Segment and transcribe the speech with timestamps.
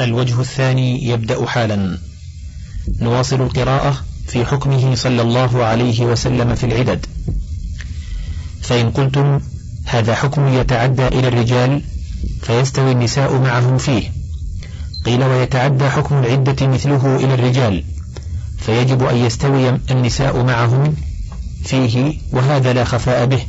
[0.00, 1.98] الوجه الثاني يبدأ حالا.
[3.00, 7.06] نواصل القراءة في حكمه صلى الله عليه وسلم في العدد.
[8.62, 9.40] فإن قلتم
[9.84, 11.82] هذا حكم يتعدى إلى الرجال
[12.42, 14.12] فيستوي النساء معهم فيه.
[15.04, 17.84] قيل ويتعدى حكم العدة مثله إلى الرجال
[18.58, 20.94] فيجب أن يستوي النساء معهم
[21.64, 23.40] فيه وهذا لا خفاء به.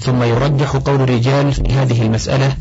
[0.00, 2.56] ثم يرجح قول الرجال في هذه المسألة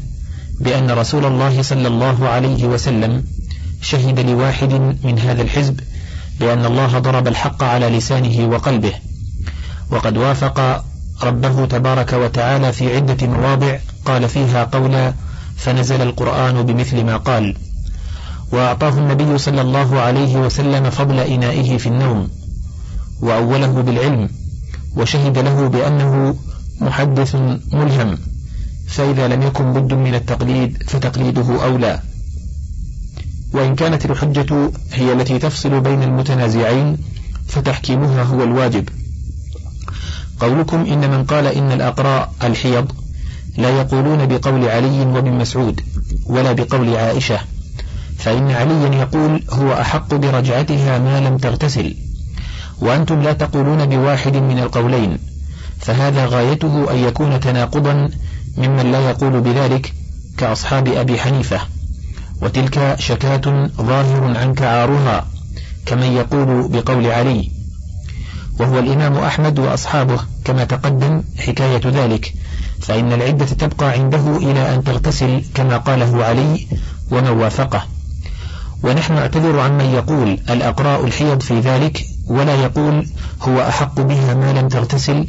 [0.59, 3.23] بأن رسول الله صلى الله عليه وسلم
[3.81, 5.79] شهد لواحد من هذا الحزب
[6.39, 8.93] بأن الله ضرب الحق على لسانه وقلبه
[9.91, 10.83] وقد وافق
[11.23, 15.13] ربه تبارك وتعالى في عدة مواضع قال فيها قولا
[15.57, 17.55] فنزل القرآن بمثل ما قال.
[18.51, 22.29] وأعطاه النبي صلى الله عليه وسلم فضل إنائه في النوم
[23.21, 24.29] وأوله بالعلم
[24.95, 26.35] وشهد له بأنه
[26.81, 27.35] محدث
[27.73, 28.17] ملهم.
[28.89, 32.01] فإذا لم يكن بد من التقليد فتقليده أولى.
[33.53, 36.97] وإن كانت الحجة هي التي تفصل بين المتنازعين
[37.47, 38.89] فتحكيمها هو الواجب.
[40.39, 42.91] قولكم إن من قال إن الأقراء الحيض
[43.57, 45.81] لا يقولون بقول علي وابن مسعود
[46.25, 47.39] ولا بقول عائشة
[48.17, 51.95] فإن عليا يقول هو أحق برجعتها ما لم تغتسل
[52.81, 55.17] وأنتم لا تقولون بواحد من القولين
[55.79, 58.09] فهذا غايته أن يكون تناقضا
[58.57, 59.93] ممن لا يقول بذلك
[60.37, 61.59] كأصحاب أبي حنيفة.
[62.41, 65.27] وتلك شكاة ظاهر عنك عارها
[65.85, 67.51] كمن يقول بقول علي.
[68.59, 72.33] وهو الإمام أحمد وأصحابه كما تقدم حكاية ذلك.
[72.81, 76.67] فإن العدة تبقى عنده إلى أن تغتسل كما قاله علي
[77.11, 77.85] ومن وافقه.
[78.83, 83.07] ونحن نعتذر عمن يقول الأقراء الحيض في ذلك ولا يقول
[83.41, 85.25] هو أحق بها ما لم تغتسل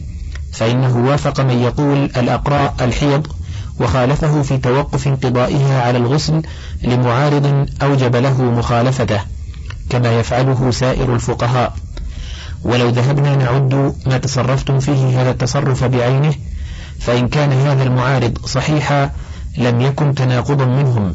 [0.52, 3.26] فإنه وافق من يقول الأقراء الحيض
[3.80, 6.42] وخالفه في توقف انقضائها على الغسل
[6.82, 9.20] لمعارض أوجب له مخالفته
[9.90, 11.74] كما يفعله سائر الفقهاء.
[12.64, 16.34] ولو ذهبنا نعد ما تصرفتم فيه هذا التصرف بعينه
[17.00, 19.10] فإن كان هذا المعارض صحيحا
[19.58, 21.14] لم يكن تناقضا منهم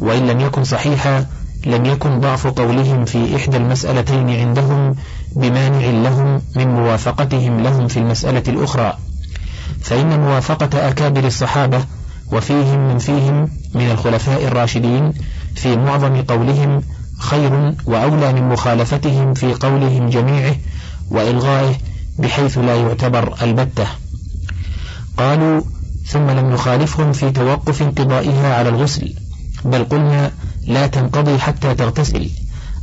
[0.00, 1.26] وإن لم يكن صحيحا
[1.66, 4.94] لم يكن ضعف قولهم في إحدى المسألتين عندهم
[5.36, 8.98] بمانع لهم من موافقتهم لهم في المسألة الأخرى.
[9.82, 11.84] فإن موافقة أكابر الصحابة
[12.32, 15.12] وفيهم من فيهم من الخلفاء الراشدين
[15.54, 16.82] في معظم قولهم
[17.18, 20.54] خير وأولى من مخالفتهم في قولهم جميعه
[21.10, 21.74] وإلغائه
[22.18, 23.86] بحيث لا يعتبر البتة.
[25.16, 25.62] قالوا
[26.06, 29.14] ثم لم نخالفهم في توقف انقضائها على الغسل
[29.64, 30.30] بل قلنا
[30.66, 32.30] لا تنقضي حتى تغتسل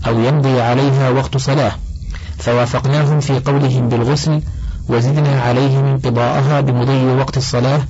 [0.07, 1.71] أو يمضي عليها وقت صلاة.
[2.39, 4.41] فوافقناهم في قولهم بالغسل
[4.89, 7.81] وزدنا عليهم انقضاءها بمضي وقت الصلاة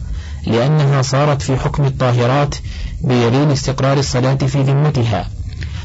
[0.48, 2.56] لأنها صارت في حكم الطاهرات
[3.04, 5.28] بيمين استقرار الصلاة في ذمتها.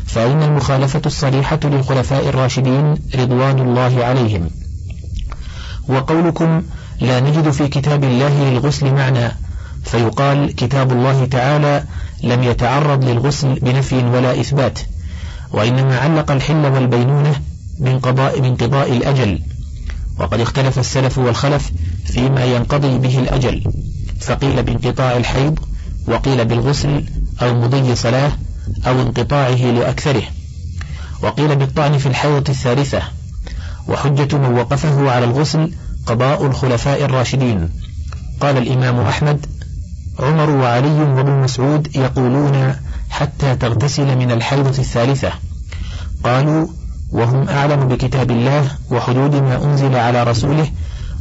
[0.07, 4.51] فإن المخالفة الصريحة للخلفاء الراشدين رضوان الله عليهم.
[5.89, 6.63] وقولكم
[7.01, 9.33] لا نجد في كتاب الله للغسل معنى.
[9.85, 11.85] فيقال كتاب الله تعالى
[12.23, 14.79] لم يتعرض للغسل بنفي ولا إثبات.
[15.53, 17.35] وإنما علق الحل والبينونة
[17.79, 19.41] بانقضاء بانقضاء الأجل.
[20.19, 21.73] وقد اختلف السلف والخلف
[22.07, 23.65] فيما ينقضي به الأجل.
[24.21, 25.59] فقيل بانقطاع الحيض
[26.07, 27.05] وقيل بالغسل
[27.43, 28.33] أو مضي صلاة
[28.87, 30.23] أو انقطاعه لأكثره.
[31.23, 33.03] وقيل بالطعن في الحيضة الثالثة.
[33.89, 35.73] وحجة من وقفه على الغسل
[36.07, 37.69] قضاء الخلفاء الراشدين.
[38.41, 39.47] قال الإمام أحمد
[40.19, 42.75] عمر وعلي وابن مسعود يقولون
[43.11, 45.33] حتى تغتسل من الحيضة الثالثة.
[46.25, 46.67] قالوا
[47.15, 50.71] وهم أعلم بكتاب الله وحدود ما أنزل على رسوله.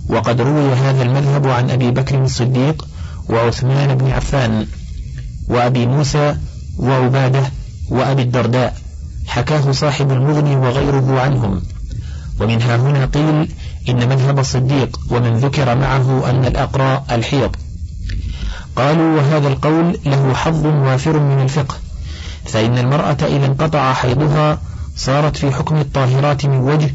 [0.09, 2.87] وقد روي هذا المذهب عن أبي بكر الصديق
[3.29, 4.67] وعثمان بن عفان
[5.47, 6.35] وأبي موسى
[6.77, 7.43] وعبادة
[7.89, 8.77] وأبي الدرداء.
[9.27, 11.61] حكاه صاحب المغني وغيره عنهم.
[12.41, 13.49] ومنها هنا قيل
[13.89, 17.55] إن مذهب الصديق ومن ذكر معه أن الأقراء الحيض.
[18.75, 21.75] قالوا وهذا القول له حظ وافر من الفقه
[22.45, 24.59] فإن المرأة إذا انقطع حيضها
[24.95, 26.93] صارت في حكم الطاهرات من وجه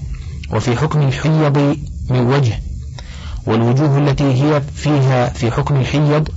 [0.53, 1.77] وفي حكم الحيض
[2.11, 2.61] من وجه
[3.47, 6.29] والوجوه التي هي فيها في حكم الحيض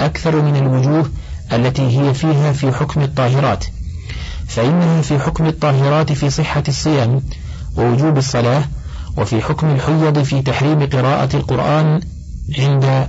[0.00, 1.10] أكثر من الوجوه
[1.52, 3.64] التي هي فيها في حكم الطاهرات.
[4.46, 7.22] فإنها في حكم الطاهرات في صحة الصيام
[7.76, 8.64] ووجوب الصلاة
[9.16, 12.00] وفي حكم الحيض في تحريم قراءة القرآن
[12.58, 13.08] عند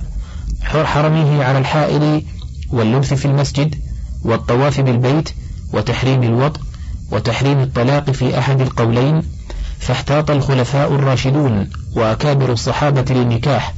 [0.62, 2.22] حرمه على الحائل
[2.70, 3.74] واللبث في المسجد
[4.24, 5.30] والطواف بالبيت
[5.72, 6.60] وتحريم الوطء
[7.12, 9.22] وتحريم الطلاق في أحد القولين
[9.78, 13.74] فاحتاط الخلفاء الراشدون وأكابر الصحابة للنكاح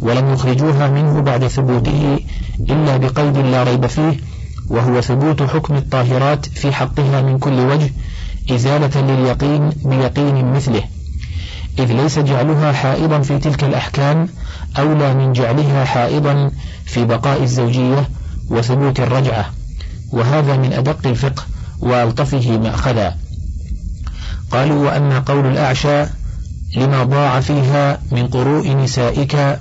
[0.00, 2.18] ولم يخرجوها منه بعد ثبوته
[2.60, 4.16] إلا بقيد لا ريب فيه
[4.70, 7.90] وهو ثبوت حكم الطاهرات في حقها من كل وجه
[8.50, 10.82] إزالة لليقين بيقين مثله.
[11.78, 14.28] إذ ليس جعلها حائضا في تلك الأحكام
[14.78, 16.50] أولى من جعلها حائضا
[16.84, 18.08] في بقاء الزوجية
[18.50, 19.50] وثبوت الرجعة.
[20.12, 21.42] وهذا من أدق الفقه
[21.80, 23.16] وألطفه مأخذا.
[24.50, 26.04] قالوا وأما قول الأعشى
[26.76, 29.58] لما ضاع فيها من قروء نسائك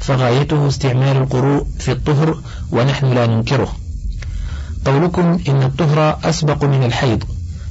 [0.00, 2.38] فغايته استعمال القروء في الطهر
[2.72, 3.72] ونحن لا ننكره.
[4.84, 7.24] قولكم إن الطهر أسبق من الحيض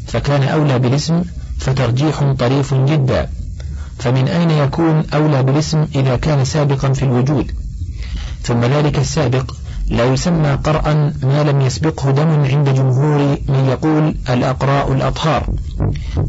[0.08, 1.24] فكان أولى بالاسم
[1.60, 3.30] فترجيح طريف جدا.
[4.00, 7.52] فمن أين يكون أولى بالاسم إذا كان سابقا في الوجود؟
[8.44, 9.52] ثم ذلك السابق
[9.90, 15.50] لا يسمى قرأ ما لم يسبقه دم عند جمهور من يقول الأقراء الأطهار.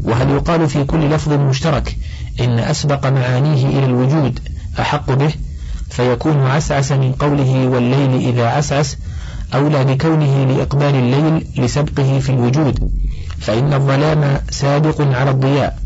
[0.03, 1.97] وهل يقال في كل لفظ مشترك
[2.39, 4.39] إن أسبق معانيه إلى الوجود
[4.79, 5.31] أحق به؟
[5.89, 8.97] فيكون عسعس من قوله والليل إذا عسعس
[9.53, 12.91] أولى بكونه لإقبال الليل لسبقه في الوجود.
[13.39, 15.79] فإن الظلام سابق على الضياء.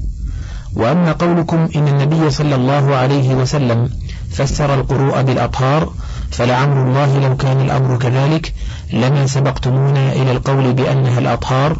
[0.75, 3.89] وأما قولكم إن النبي صلى الله عليه وسلم
[4.31, 5.93] فسر القروء بالأطهار
[6.31, 8.53] فلعمر الله لو كان الأمر كذلك
[8.93, 11.77] لما سبقتمونا إلى القول بأنها الأطهار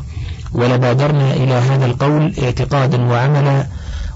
[0.53, 3.67] ولبادرنا إلى هذا القول اعتقادا وعملا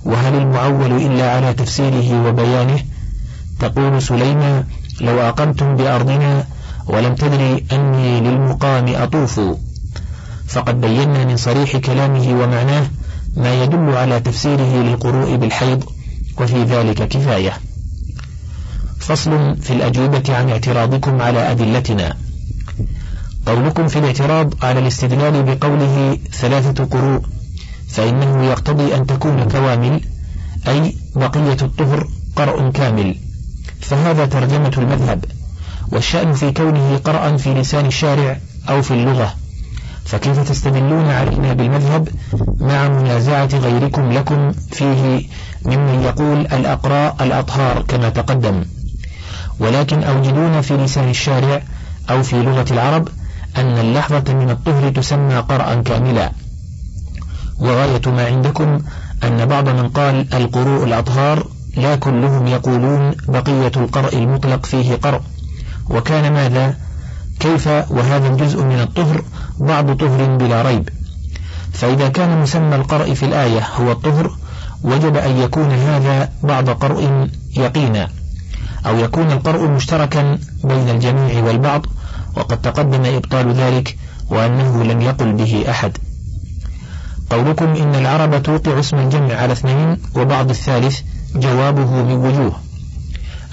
[0.05, 2.79] وهل المعول إلا على تفسيره وبيانه؟
[3.59, 4.63] تقول سليمة
[5.01, 6.45] لو أقمتم بأرضنا
[6.87, 9.41] ولم تدري أني للمقام أطوف.
[10.47, 12.87] فقد بينا من صريح كلامه ومعناه
[13.37, 15.83] ما يدل على تفسيره للقروء بالحيض
[16.41, 17.53] وفي ذلك كفاية.
[18.99, 22.17] فصل في الأجوبة عن اعتراضكم على أدلتنا.
[23.45, 27.21] قولكم في الاعتراض على الاستدلال بقوله ثلاثة قروء
[27.89, 30.01] فإنه يقتضي أن تكون كوامل
[30.67, 33.15] أي بقية الطهر قرء كامل.
[33.81, 35.25] فهذا ترجمة المذهب
[35.91, 38.37] والشأن في كونه قرأ في لسان الشارع
[38.69, 39.35] أو في اللغة.
[40.05, 42.09] فكيف تستدلون علينا بالمذهب
[42.59, 45.27] مع منازعة غيركم لكم فيه
[45.65, 48.65] ممن يقول الأقراء الأطهار كما تقدم؟
[49.59, 51.63] ولكن أوجدون في لسان الشارع
[52.09, 53.07] أو في لغة العرب
[53.57, 56.31] أن اللحظة من الطهر تسمى قرأ كاملا.
[57.59, 58.81] وغاية ما عندكم
[59.23, 61.47] أن بعض من قال القروء الأطهار
[61.77, 65.21] لا كلهم يقولون بقية القرء المطلق فيه قرء
[65.89, 66.77] وكان ماذا؟
[67.39, 69.23] كيف وهذا الجزء من الطهر
[69.59, 70.89] بعض طهر بلا ريب.
[71.73, 74.31] فإذا كان مسمى القرء في الآية هو الطهر
[74.83, 78.09] وجب أن يكون هذا بعض قرء يقينا.
[78.85, 81.85] أو يكون القرء مشتركا بين الجميع والبعض
[82.35, 83.97] وقد تقدم إبطال ذلك
[84.29, 85.97] وأنه لم يقل به أحد.
[87.29, 90.99] قولكم إن العرب توقع اسم الجمع على اثنين وبعض الثالث
[91.35, 92.53] جوابه من وجوه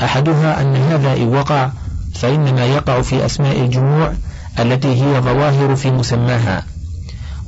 [0.02, 1.70] أحدها أن هذا إن وقع
[2.14, 4.12] فإنما يقع في أسماء الجموع
[4.58, 6.64] التي هي ظواهر في مسماها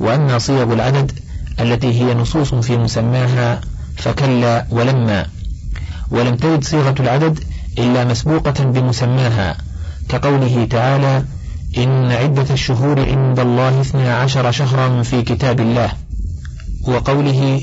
[0.00, 1.12] وأما صيغ العدد
[1.60, 3.60] التي هي نصوص في مسماها
[3.96, 5.26] فكلا ولما.
[6.10, 7.44] ولم ترد صيغة العدد
[7.78, 9.56] إلا مسبوقة بمسماها
[10.08, 11.24] كقوله تعالى
[11.78, 15.92] إن عدة الشهور عند الله اثنا عشر شهرا في كتاب الله.
[16.86, 17.60] وقوله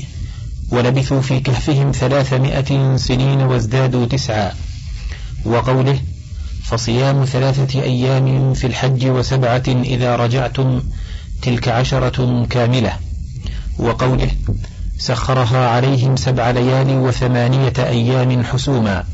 [0.70, 4.52] ولبثوا في كهفهم ثلاثمائة سنين وازدادوا تسعا.
[5.44, 6.00] وقوله
[6.64, 10.82] فصيام ثلاثة أيام في الحج وسبعة إذا رجعتم
[11.42, 12.92] تلك عشرة كاملة.
[13.78, 14.30] وقوله
[14.98, 19.04] سخرها عليهم سبع ليال وثمانية أيام حسوما.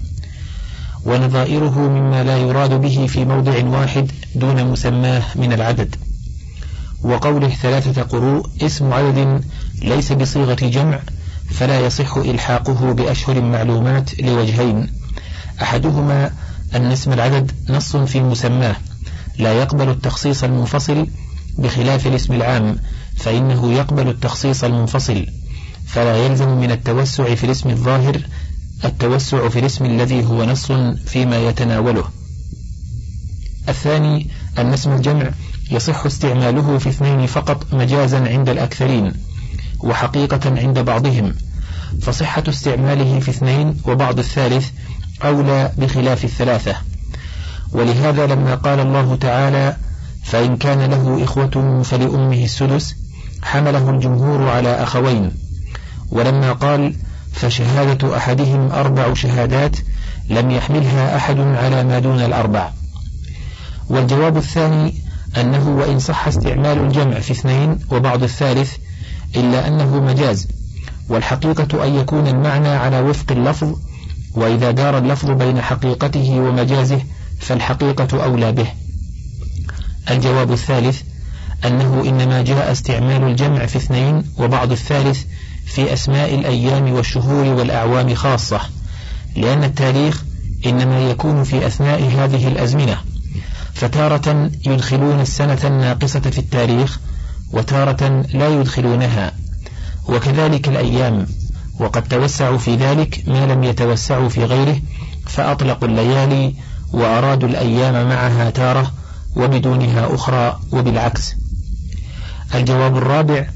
[1.05, 5.97] ونظائره مما لا يراد به في موضع واحد دون مسماه من العدد.
[7.03, 9.45] وقوله ثلاثة قروء اسم عدد
[9.83, 11.01] ليس بصيغة جمع
[11.51, 14.87] فلا يصح إلحاقه بأشهر معلومات لوجهين.
[15.63, 16.31] أحدهما
[16.75, 18.77] أن اسم العدد نص في مسماه
[19.39, 21.07] لا يقبل التخصيص المنفصل
[21.59, 22.79] بخلاف الاسم العام
[23.17, 25.27] فإنه يقبل التخصيص المنفصل
[25.87, 28.21] فلا يلزم من التوسع في الاسم الظاهر
[28.85, 30.73] التوسع في الاسم الذي هو نص
[31.07, 32.05] فيما يتناوله.
[33.69, 35.31] الثاني أن اسم الجمع
[35.71, 39.13] يصح استعماله في اثنين فقط مجازا عند الأكثرين
[39.81, 41.35] وحقيقة عند بعضهم
[42.03, 44.69] فصحة استعماله في اثنين وبعض الثالث
[45.25, 46.77] أولى بخلاف الثلاثة.
[47.73, 49.77] ولهذا لما قال الله تعالى
[50.25, 52.97] فإن كان له إخوة فلأمه السدس
[53.43, 55.31] حمله الجمهور على أخوين.
[56.11, 56.95] ولما قال
[57.39, 59.77] فشهادة أحدهم أربع شهادات
[60.31, 62.71] لم يحملها أحد على ما دون الأربع.
[63.89, 64.95] والجواب الثاني
[65.37, 68.77] أنه وإن صح استعمال الجمع في اثنين وبعض الثالث
[69.37, 70.49] إلا أنه مجاز
[71.09, 73.75] والحقيقة أن يكون المعنى على وفق اللفظ
[74.35, 77.01] وإذا دار اللفظ بين حقيقته ومجازه
[77.41, 78.67] فالحقيقة أولى به.
[80.11, 81.03] الجواب الثالث
[81.65, 85.25] أنه إنما جاء استعمال الجمع في اثنين وبعض الثالث
[85.75, 88.61] في أسماء الأيام والشهور والأعوام خاصة
[89.37, 90.23] لأن التاريخ
[90.67, 92.97] إنما يكون في أثناء هذه الأزمنة.
[93.75, 97.01] فتارة يدخلون السنة الناقصة في التاريخ
[97.53, 99.33] وتارة لا يدخلونها.
[100.09, 101.27] وكذلك الأيام
[101.81, 104.81] وقد توسعوا في ذلك ما لم يتوسعوا في غيره
[105.27, 106.55] فأطلقوا الليالي
[106.93, 108.93] وأرادوا الأيام معها تارة
[109.37, 111.35] وبدونها أخرى وبالعكس.
[112.55, 113.47] الجواب الرابع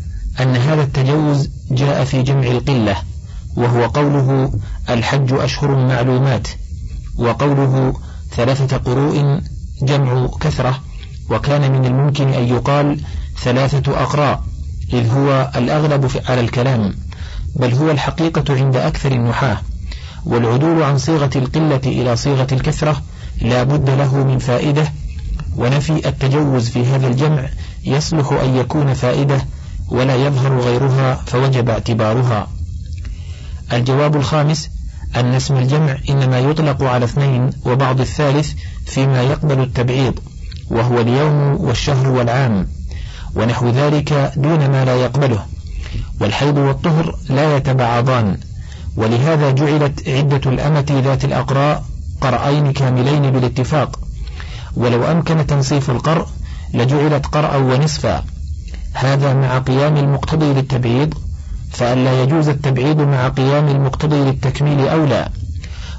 [0.40, 2.96] أن هذا التجوز جاء في جمع القلة
[3.56, 4.52] وهو قوله
[4.90, 6.48] الحج أشهر معلومات
[7.18, 7.94] وقوله
[8.30, 9.40] ثلاثة قروء
[9.82, 10.80] جمع كثرة
[11.30, 13.00] وكان من الممكن أن يقال
[13.42, 14.42] ثلاثة أقراء
[14.92, 16.94] إذ هو الأغلب على الكلام
[17.56, 19.58] بل هو الحقيقة عند أكثر النحاة
[20.24, 23.02] والعدول عن صيغة القلة إلى صيغة الكثرة
[23.40, 24.92] لا بد له من فائدة
[25.56, 27.48] ونفي التجوز في هذا الجمع
[27.84, 29.44] يصلح أن يكون فائدة
[29.92, 32.48] ولا يظهر غيرها فوجب اعتبارها.
[33.72, 34.68] الجواب الخامس
[35.16, 38.52] أن اسم الجمع إنما يطلق على اثنين وبعض الثالث
[38.86, 40.18] فيما يقبل التبعيض
[40.70, 42.66] وهو اليوم والشهر والعام
[43.34, 45.46] ونحو ذلك دون ما لا يقبله
[46.20, 48.36] والحيض والطهر لا يتبعضان
[48.96, 51.84] ولهذا جعلت عدة الأمة ذات الأقراء
[52.20, 54.00] قرأين كاملين بالاتفاق
[54.76, 56.26] ولو أمكن تنصيف القرء
[56.74, 58.24] لجعلت قرأ ونصفا.
[58.92, 61.14] هذا مع قيام المقتضي للتبعيض
[61.70, 65.28] فألا يجوز التبعيض مع قيام المقتضي للتكميل أولى.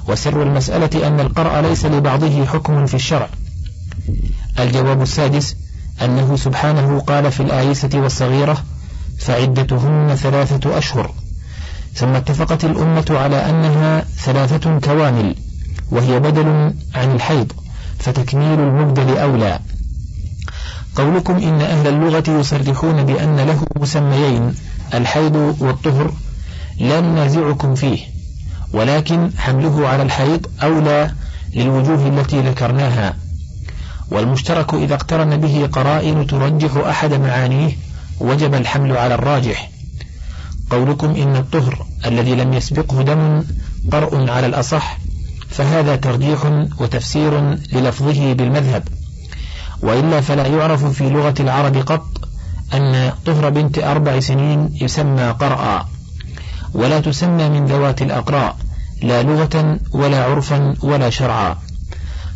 [0.08, 3.28] وسر المسألة أن القرأ ليس لبعضه حكم في الشرع.
[4.58, 5.56] الجواب السادس
[6.02, 8.64] أنه سبحانه قال في الآيسة والصغيرة
[9.18, 11.10] فعدتهن ثلاثة أشهر.
[11.94, 15.34] ثم اتفقت الأمة على أنها ثلاثة كوامل
[15.90, 17.52] وهي بدل عن الحيض
[17.98, 19.58] فتكميل المبدل أولى.
[20.96, 24.54] قولكم إن أهل اللغة يصرحون بأن له مسميين
[24.94, 26.12] الحيض والطهر
[26.80, 27.98] لا ننازعكم فيه
[28.72, 31.10] ولكن حمله على الحيض أولى
[31.54, 33.16] للوجوه التي ذكرناها.
[34.10, 37.72] والمشترك إذا اقترن به قرائن ترجح أحد معانيه
[38.20, 39.70] وجب الحمل على الراجح.
[40.70, 43.44] قولكم إن الطهر الذي لم يسبقه دم
[43.92, 44.98] قرء على الأصح
[45.48, 47.40] فهذا ترجيح وتفسير
[47.72, 48.88] للفظه بالمذهب.
[49.84, 52.06] وإلا فلا يعرف في لغة العرب قط
[52.74, 55.88] أن طهر بنت أربع سنين يسمى قرأ
[56.74, 58.56] ولا تسمى من ذوات الأقراء
[59.02, 61.56] لا لغة ولا عرفا ولا شرعا.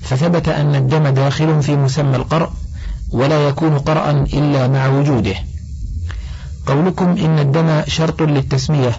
[0.02, 2.50] فثبت أن الدم داخل في مسمى القرء
[3.12, 5.35] ولا يكون قرأ إلا مع وجوده.
[6.67, 8.93] قولكم إن الدم شرط للتسمية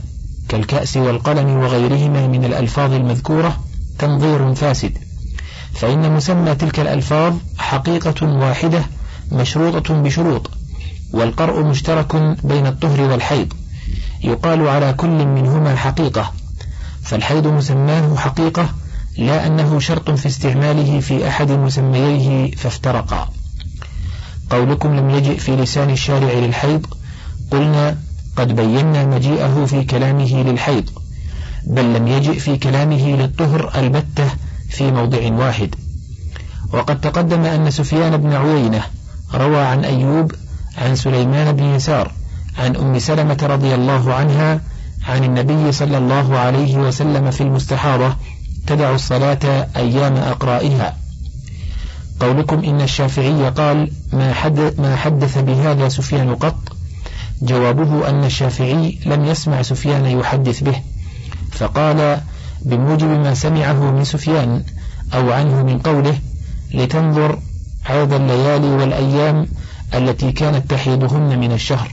[0.50, 3.58] كالكأس والقلم وغيرهما من الألفاظ المذكورة
[4.00, 4.98] تنظير فاسد.
[5.74, 8.86] فإن مسمى تلك الألفاظ حقيقة واحدة
[9.32, 10.52] مشروطة بشروط
[11.14, 13.54] والقرء مشترك بين الطهر والحيض
[14.24, 16.32] يقال على كل منهما حقيقة
[17.04, 18.70] فالحيض مسماه حقيقة
[19.18, 23.30] لا أنه شرط في استعماله في أحد مسمييه فافترقا.
[24.50, 26.86] قولكم لم يجئ في لسان الشارع للحيض
[27.52, 27.98] قلنا
[28.36, 30.90] قد بينا مجيئه في كلامه للحيض
[31.68, 34.30] بل لم يجئ في كلامه للطهر البتة
[34.70, 35.76] في موضع واحد.
[36.74, 38.84] وقد تقدم أن سفيان بن عوينة
[39.34, 40.32] روى عن أيوب
[40.78, 42.12] عن سليمان بن يسار
[42.58, 44.62] عن أم سلمة رضي الله عنها
[45.08, 48.16] عن النبي صلى الله عليه وسلم في المستحاضة
[48.68, 50.96] تدع الصلاة أيام أقرائها
[52.20, 56.56] قولكم إن الشافعي قال ما, حد ما حدث بهذا سفيان قط؟
[57.42, 60.82] جوابه أن الشافعي لم يسمع سفيان يحدث به
[61.52, 62.22] فقال
[62.62, 64.64] بموجب ما سمعه من سفيان
[65.14, 66.18] أو عنه من قوله
[66.74, 67.40] لتنظر
[67.86, 69.48] عوض الليالي والأيام
[69.94, 71.92] التي كانت تحيدهن من الشهر.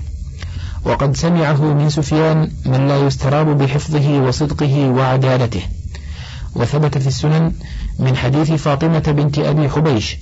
[0.85, 5.63] وقد سمعه من سفيان من لا يستراب بحفظه وصدقه وعدالته.
[6.55, 7.53] وثبت في السنن
[7.99, 10.17] من حديث فاطمة بنت أبي حبيش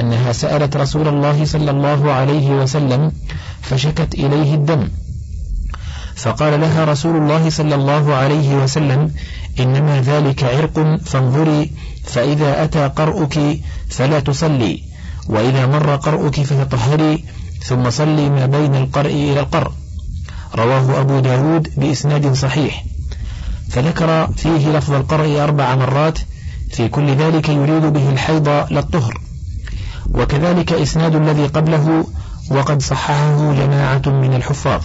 [0.00, 3.12] أنها سألت رسول الله صلى الله عليه وسلم
[3.62, 4.88] فشكت إليه الدم.
[6.16, 9.10] فقال لها رسول الله صلى الله عليه وسلم
[9.60, 11.70] إنما ذلك عرق فانظري
[12.04, 13.38] فإذا أتى قرؤك
[13.88, 14.82] فلا تصلي
[15.28, 17.24] وإذا مر قرؤك فتطهري
[17.62, 19.72] ثم صلي ما بين القرء إلى القرء.
[20.54, 22.84] رواه أبو داود بإسناد صحيح.
[23.70, 26.18] فذكر فيه لفظ القرء أربع مرات
[26.70, 29.20] في كل ذلك يريد به الحيض للطهر
[30.14, 32.06] وكذلك إسناد الذي قبله
[32.50, 34.82] وقد صححه جماعة من الحفاظ.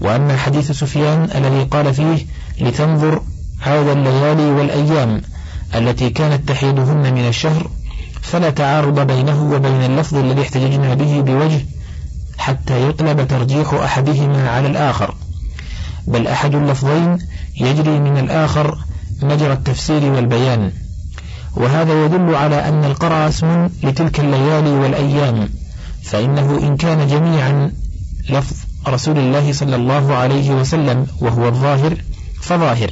[0.00, 2.26] وأما حديث سفيان الذي قال فيه
[2.60, 3.22] لتنظر
[3.66, 5.22] عاد الليالي والأيام
[5.74, 7.70] التي كانت تحيدهن من الشهر
[8.22, 11.60] فلا تعارض بينه وبين اللفظ الذي احتججنا به بوجه
[12.38, 15.14] حتى يطلب ترجيح أحدهما على الآخر.
[16.06, 17.18] بل أحد اللفظين
[17.60, 18.78] يجري من الآخر
[19.22, 20.72] مجرى التفسير والبيان.
[21.56, 25.48] وهذا يدل على أن القرى اسم لتلك الليالي والأيام
[26.02, 27.72] فإنه إن كان جميعا
[28.30, 28.56] لفظ
[28.88, 31.96] رسول الله صلى الله عليه وسلم وهو الظاهر
[32.42, 32.90] فظاهر.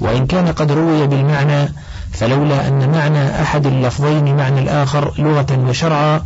[0.00, 1.68] وإن كان قد روي بالمعنى
[2.12, 6.22] فلولا أن معنى أحد اللفظين معنى الآخر لغة وشرعا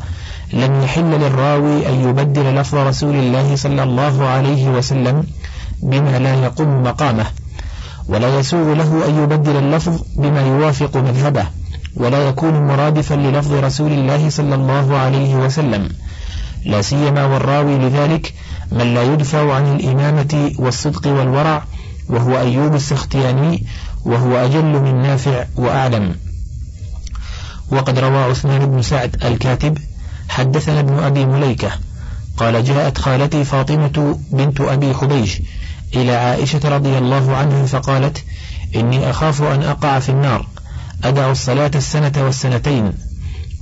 [0.52, 5.24] لم يحل للراوي أن يبدل لفظ رسول الله صلى الله عليه وسلم
[5.82, 7.26] بما لا يقوم مقامه.
[8.08, 11.46] ولا يسوغ له أن يبدل اللفظ بما يوافق مذهبه
[11.96, 15.88] ولا يكون مرادفا للفظ رسول الله صلى الله عليه وسلم.
[16.66, 18.34] لا سيما والراوي لذلك
[18.72, 21.62] من لا يدفع عن الإمامة والصدق والورع
[22.08, 23.66] وهو أيوب السختياني
[24.04, 26.16] وهو أجل من نافع وأعلم.
[27.70, 29.78] وقد روى عثمان بن سعد الكاتب
[30.28, 31.70] حدثنا ابن أبي مليكة
[32.36, 35.40] قال جاءت خالتي فاطمة بنت أبي حبيش
[35.94, 38.24] إلى عائشة رضي الله عنها فقالت
[38.76, 40.46] إني أخاف أن أقع في النار
[41.04, 42.92] أدع الصلاة السنة والسنتين.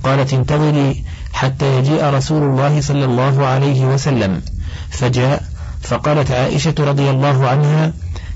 [0.03, 4.41] قالت انتظري حتى يجيء رسول الله صلى الله عليه وسلم.
[4.89, 5.43] فجاء
[5.81, 7.93] فقالت عائشة رضي الله عنها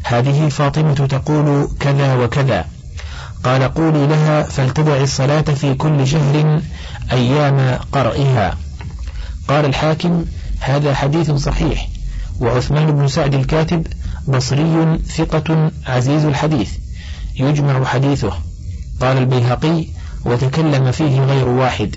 [0.10, 2.66] هذه فاطمة تقول كذا وكذا.
[3.44, 6.62] قال قولي لها فلتدع الصلاة في كل شهر
[7.12, 8.58] أيام قرئها.
[9.48, 10.26] قال الحاكم
[10.60, 11.88] هذا حديث صحيح.
[12.40, 13.88] وعثمان بن سعد الكاتب
[14.28, 16.72] بصري ثقة عزيز الحديث.
[17.36, 18.34] يجمع حديثه.
[19.02, 19.86] قال البيهقي
[20.26, 21.96] وتكلم فيه غير واحد.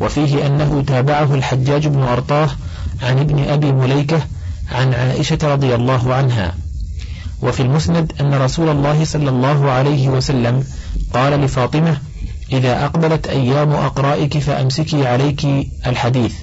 [0.00, 2.48] وفيه أنه تابعه الحجاج بن أرطاه
[3.02, 4.20] عن ابن أبي مليكة
[4.72, 6.54] عن عائشة رضي الله عنها.
[7.42, 10.64] وفي المسند أن رسول الله صلى الله عليه وسلم
[11.14, 11.96] قال لفاطمة
[12.52, 15.46] إذا أقبلت أيام أقرائك فأمسكي عليك
[15.86, 16.34] الحديث.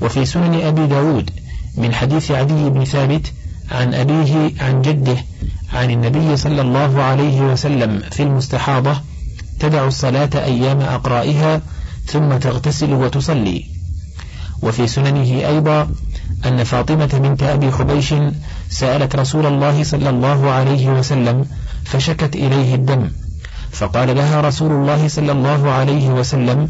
[0.00, 1.30] وفي سنن أبي داود
[1.76, 3.32] من حديث عدي بن ثابت
[3.70, 5.16] عن أبيه عن جده
[5.72, 9.00] عن النبي صلى الله عليه وسلم في المستحاضة
[9.60, 11.60] تدع الصلاة أيام أقرائها
[12.06, 13.64] ثم تغتسل وتصلي.
[14.62, 15.90] وفي سننه أيضا
[16.46, 18.14] أن فاطمة بنت أبي حبيش
[18.74, 21.46] سألت رسول الله صلى الله عليه وسلم
[21.84, 23.10] فشكت إليه الدم.
[23.70, 26.68] فقال لها رسول الله صلى الله عليه وسلم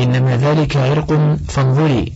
[0.00, 1.10] إنما ذلك عرق
[1.48, 2.12] فانظري.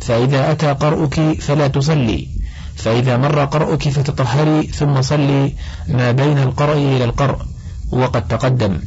[0.00, 2.28] فإذا أتى قرؤك فلا تصلي.
[2.76, 5.52] فإذا مر قرؤك فتطهري ثم صلي.
[5.88, 7.38] ما بين القرء إلى القرء.
[7.92, 8.78] وقد تقدم.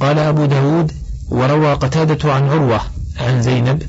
[0.00, 0.92] قال أبو داود
[1.28, 2.80] وروى قتادة عن عروة
[3.20, 3.82] عن زينب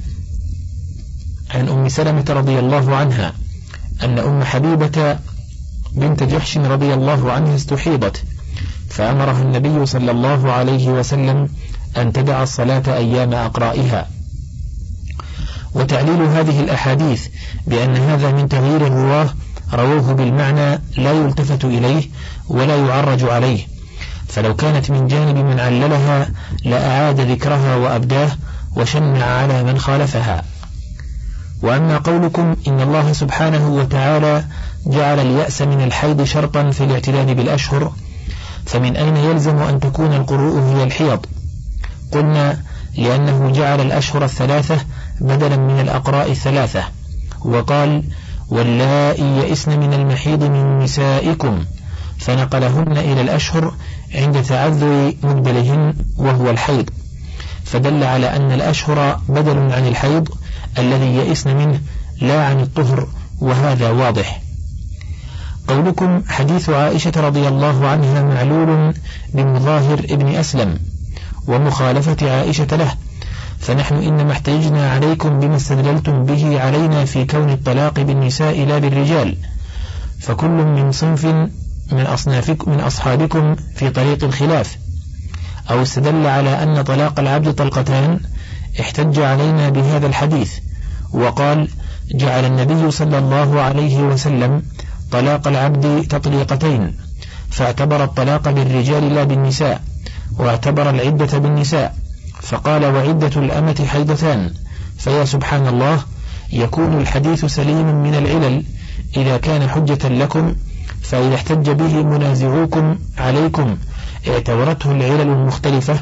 [1.55, 3.44] عن أم سلمة رضي الله عنها.
[4.03, 5.17] أن أم حبيبة
[5.91, 8.23] بنت جحش رضي الله عنها استحيضت
[8.89, 11.49] فأمرها النبي صلى الله عليه وسلم
[11.97, 14.07] أن تدع الصلاة أيام أقرائها.
[15.73, 17.27] وتعليل هذه الأحاديث
[17.67, 19.29] بأن هذا من تغيير الرواة
[19.73, 22.03] رووه بالمعنى لا يلتفت إليه
[22.47, 23.67] ولا يعرج عليه.
[24.27, 26.29] فلو كانت من جانب من عللها
[26.65, 28.31] لأعاد ذكرها وأبداه
[28.75, 30.43] وشنع على من خالفها.
[31.61, 34.43] وأما قولكم إن الله سبحانه وتعالى
[34.85, 37.91] جعل اليأس من الحيض شرطا في الاعتداد بالأشهر
[38.65, 41.25] فمن أين يلزم أن تكون القروء هي الحيض؟
[42.11, 42.59] قلنا
[42.97, 44.77] لأنه جعل الأشهر الثلاثة
[45.21, 46.83] بدلا من الأقراء الثلاثة
[47.45, 48.03] وقال
[48.49, 51.65] واللائي يئسن من المحيض من نسائكم
[52.19, 53.73] فنقلهن إلى الأشهر
[54.15, 56.89] عند تعذر مدبلهن وهو الحيض
[57.65, 60.29] فدل على أن الأشهر بدل عن الحيض
[60.77, 61.79] الذي يئسن منه
[62.21, 63.07] لا عن الطهر
[63.41, 64.41] وهذا واضح.
[65.67, 68.93] قولكم حديث عائشة رضي الله عنها معلول
[69.33, 70.79] بمظاهر ابن أسلم
[71.47, 72.95] ومخالفة عائشة له
[73.59, 79.35] فنحن إنما احتجنا عليكم بما استدللتم به علينا في كون الطلاق بالنساء لا بالرجال.
[80.19, 81.25] فكل من صنف
[81.91, 84.77] من أصنافكم من أصحابكم في طريق الخلاف.
[85.71, 88.19] أو استدل على أن طلاق العبد طلقتان
[88.79, 90.53] احتج علينا بهذا الحديث.
[91.15, 91.67] وقال
[92.11, 94.61] جعل النبي صلى الله عليه وسلم
[95.11, 96.93] طلاق العبد تطليقتين
[97.49, 99.81] فاعتبر الطلاق بالرجال لا بالنساء
[100.39, 101.95] واعتبر العدة بالنساء
[102.41, 104.51] فقال وعدة الأمة حيضتان
[104.97, 105.99] فيا سبحان الله
[106.53, 108.63] يكون الحديث سليم من العلل
[109.17, 110.55] إذا كان حجة لكم
[111.01, 113.77] فإذا احتج به منازعوكم عليكم
[114.27, 115.99] اعتبرته العلل المختلفة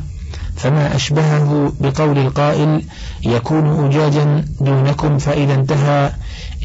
[0.55, 2.83] فما أشبهه بقول القائل
[3.23, 6.11] يكون أجاجا دونكم فإذا انتهى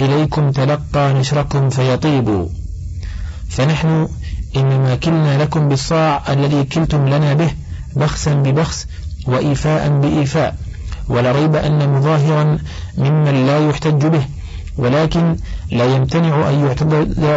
[0.01, 2.49] إليكم تلقى نشركم فيطيب.
[3.49, 4.09] فنحن
[4.57, 7.51] إنما كلنا لكم بالصاع الذي كلتم لنا به
[7.97, 8.87] بخسا ببخس
[9.27, 10.57] وإيفاء بإيفاء
[11.09, 12.59] ولا ريب أن مظاهرا
[12.99, 14.23] ممن لا يحتج به
[14.77, 15.37] ولكن
[15.71, 16.91] لا يمتنع أن يعتد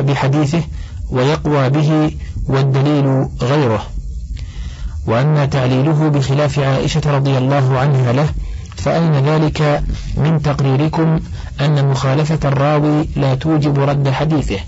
[0.06, 0.64] بحديثه
[1.10, 2.12] ويقوى به
[2.48, 3.86] والدليل غيره.
[5.08, 8.30] وأما تعليله بخلاف عائشة رضي الله عنها له
[8.76, 9.84] فأين ذلك
[10.18, 11.20] من تقريركم
[11.62, 14.60] أن مخالفة الراوي لا توجب رد حديثه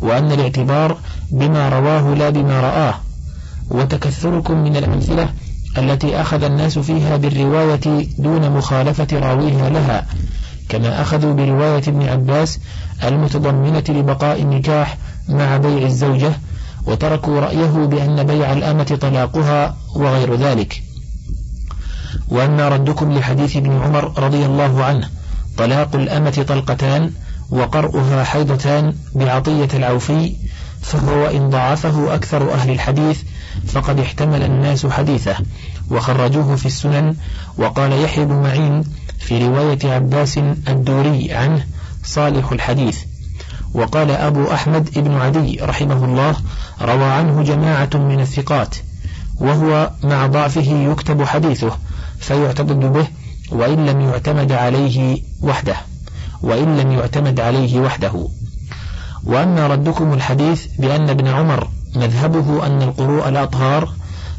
[0.00, 0.96] وأن الاعتبار
[1.30, 2.94] بما رواه لا بما رآه؟
[3.70, 5.28] وتكثركم من الأمثلة
[5.78, 10.06] التي أخذ الناس فيها بالرواية دون مخالفة راويها لها
[10.68, 12.60] كما أخذوا برواية ابن عباس
[13.04, 16.32] المتضمنة لبقاء النكاح مع بيع الزوجة
[16.86, 20.82] وتركوا رأيه بأن بيع الأمة طلاقها وغير ذلك.
[22.28, 25.08] وأما ردكم لحديث ابن عمر رضي الله عنه
[25.58, 27.10] طلاق الأمة طلقتان
[27.50, 30.34] وقرؤها حيضتان بعطية العوفي
[30.82, 33.22] فهو إن ضعفه أكثر أهل الحديث
[33.66, 35.36] فقد احتمل الناس حديثه
[35.90, 37.16] وخرجوه في السنن
[37.58, 38.84] وقال يحيى بن معين
[39.18, 41.66] في رواية عباس الدوري عنه
[42.04, 42.98] صالح الحديث.
[43.74, 46.36] وقال أبو أحمد بن عدي رحمه الله
[46.82, 48.76] روى عنه جماعة من الثقات
[49.40, 51.78] وهو مع ضعفه يكتب حديثه
[52.18, 53.06] فيعتضد به
[53.52, 55.76] وإن لم يعتمد عليه وحده
[56.42, 58.28] وإن لم يعتمد عليه وحده.
[59.24, 63.88] وأما ردكم الحديث بأن ابن عمر مذهبه أن القروء الأطهار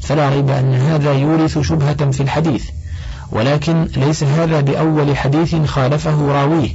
[0.02, 2.66] فلا ريب أن هذا يورث شبهة في الحديث
[3.32, 6.70] ولكن ليس هذا بأول حديث خالفه راويه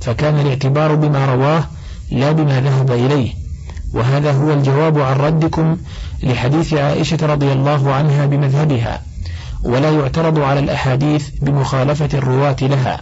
[0.00, 1.64] فكان الاعتبار بما رواه
[2.10, 3.32] لا بما ذهب إليه.
[3.92, 5.76] وهذا هو الجواب عن ردكم
[6.22, 9.02] لحديث عائشة رضي الله عنها بمذهبها
[9.62, 13.00] ولا يعترض على الأحاديث بمخالفة الرواة لها.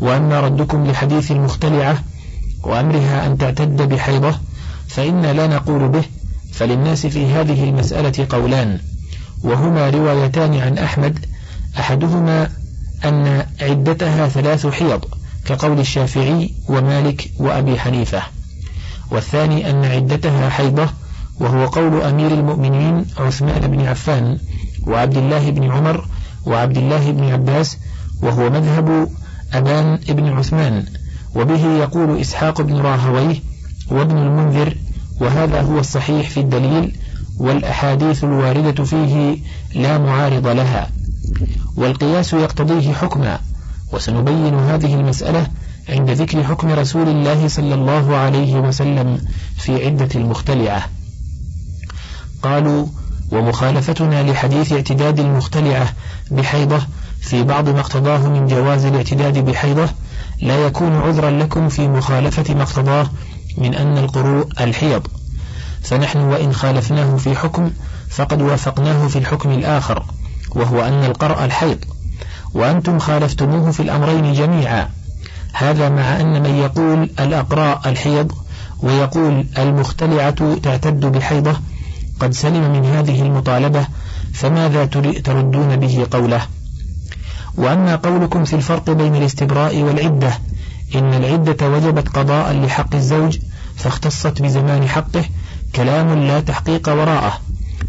[0.00, 2.02] وأما ردكم لحديث المختلعة
[2.62, 4.34] وأمرها أن تعتد بحيضة
[4.88, 6.04] فإن لا نقول به
[6.52, 8.78] فللناس في هذه المسألة قولان.
[9.42, 11.26] وهما روايتان عن أحمد
[11.78, 12.50] أحدهما
[13.04, 15.04] أن عدتها ثلاث حيض.
[15.48, 18.22] كقول الشافعي ومالك وأبي حنيفة.
[19.10, 20.88] والثاني أن عدتها حيضة
[21.40, 24.38] وهو قول أمير المؤمنين عثمان بن عفان
[24.86, 26.04] وعبد الله بن عمر
[26.46, 27.78] وعبد الله بن عباس
[28.22, 29.08] وهو مذهب
[29.52, 30.84] أبان بن عثمان
[31.34, 33.36] وبه يقول إسحاق بن راهويه
[33.90, 34.74] وابن المنذر
[35.20, 36.96] وهذا هو الصحيح في الدليل
[37.38, 39.38] والأحاديث الواردة فيه
[39.74, 40.90] لا معارض لها.
[41.76, 43.38] والقياس يقتضيه حكما
[43.92, 45.46] وسنبين هذه المسألة
[45.88, 49.20] عند ذكر حكم رسول الله صلى الله عليه وسلم
[49.56, 50.88] في عدة المختلعة.
[52.42, 52.86] قالوا
[53.32, 55.88] ومخالفتنا لحديث اعتداد المختلعة
[56.30, 56.80] بحيضة
[57.20, 59.88] في بعض ما اقتضاه من جواز الاعتداد بحيضة
[60.42, 63.10] لا يكون عذرا لكم في مخالفة ما اقتضاه
[63.58, 65.06] من أن القروء الحيض.
[65.82, 67.70] فنحن وإن خالفناه في حكم
[68.10, 70.04] فقد وافقناه في الحكم الآخر
[70.50, 71.78] وهو أن القرء الحيض.
[72.54, 74.88] وأنتم خالفتموه في الأمرين جميعا.
[75.52, 78.32] هذا مع أن من يقول الأقراء الحيض
[78.82, 81.56] ويقول المختلعة تعتد بحيضة
[82.20, 83.86] قد سلم من هذه المطالبة
[84.34, 84.84] فماذا
[85.24, 86.42] تردون به قوله؟
[87.56, 90.38] وأما قولكم في الفرق بين الاستبراء والعدة
[90.94, 93.38] إن العدة وجبت قضاء لحق الزوج
[93.76, 95.24] فاختصت بزمان حقه
[95.74, 97.40] كلام لا تحقيق وراءه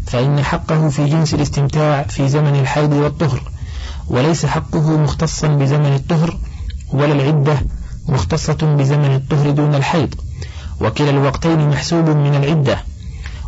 [0.06, 3.42] فإن حقه في جنس الاستمتاع في زمن الحيض والطهر
[4.10, 6.38] وليس حقه مختصا بزمن الطهر
[6.92, 7.60] ولا العدة
[8.08, 10.14] مختصة بزمن الطهر دون الحيض.
[10.80, 12.78] وكلا الوقتين محسوب من العدة.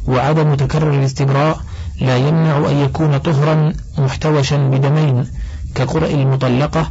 [0.07, 1.61] وعدم تكرر الاستبراء
[2.01, 5.27] لا يمنع أن يكون طهرا محتوشا بدمين
[5.75, 6.91] كقرء المطلقة.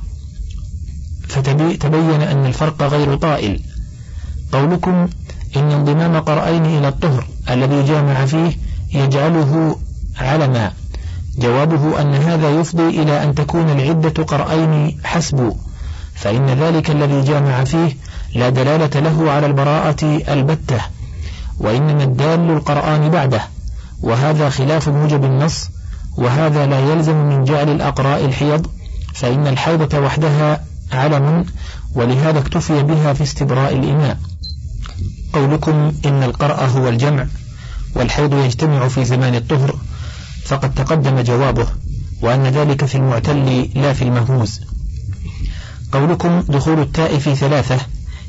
[1.29, 3.61] فتبين أن الفرق غير طائل.
[4.51, 5.07] قولكم
[5.55, 8.51] إن انضمام قرأين إلى الطهر الذي جامع فيه
[8.93, 9.79] يجعله
[10.17, 10.71] علما.
[11.37, 15.53] جوابه أن هذا يفضي إلى أن تكون العدة قرأين حسب
[16.15, 17.95] فإن ذلك الذي جامع فيه
[18.35, 20.81] لا دلالة له على البراءة البتة
[21.59, 23.41] وإنما الدال القرآن بعده
[24.01, 25.69] وهذا خلاف موجب النص
[26.17, 28.67] وهذا لا يلزم من جعل الأقراء الحيض
[29.13, 31.45] فإن الحيضة وحدها علم
[31.95, 34.17] ولهذا اكتفي بها في استبراء الإماء
[35.33, 37.25] قولكم إن القرأ هو الجمع
[37.95, 39.75] والحيض يجتمع في زمان الطهر
[40.45, 41.67] فقد تقدم جوابه
[42.21, 44.61] وأن ذلك في المعتل لا في المهوز
[45.91, 47.77] قولكم دخول التاء في ثلاثة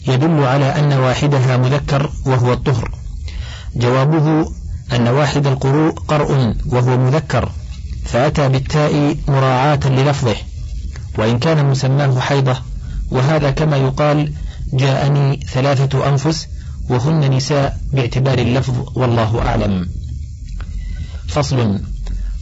[0.09, 2.91] يدل على أن واحدها مذكر وهو الطهر.
[3.77, 4.53] جوابه
[4.93, 7.53] أن واحد القروء قرء وهو مذكر
[8.05, 10.37] فأتى بالتاء مراعاة للفظه
[11.19, 12.57] وإن كان مسماه حيضة
[13.11, 14.33] وهذا كما يقال
[14.73, 16.49] جاءني ثلاثة أنفس
[16.89, 19.89] وهن نساء باعتبار اللفظ والله أعلم.
[21.29, 21.81] فصل.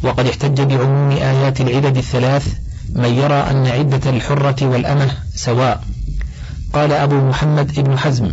[0.02, 2.54] وقد احتج بعموم آيات العدد الثلاث
[2.94, 5.84] من يرى أن عدة الحرة والأمة سواء.
[6.72, 8.32] قال أبو محمد ابن حزم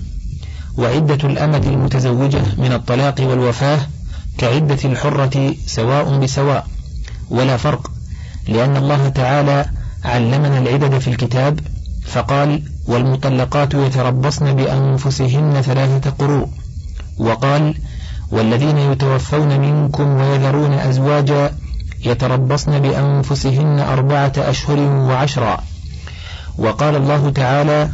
[0.77, 3.79] وعدة الأمة المتزوجة من الطلاق والوفاة
[4.37, 6.67] كعدة الحرة سواء بسواء.
[7.29, 7.91] ولا فرق
[8.47, 9.65] لأن الله تعالى
[10.05, 11.59] علمنا العدد في الكتاب
[12.05, 16.49] فقال والمطلقات يتربصن بأنفسهن ثلاثة قروء.
[17.17, 17.75] وقال
[18.31, 21.51] والذين يتوفون منكم ويذرون أزواجا
[22.05, 25.57] يتربصن بأنفسهن أربعة أشهر وعشرا.
[26.57, 27.89] وقال الله تعالى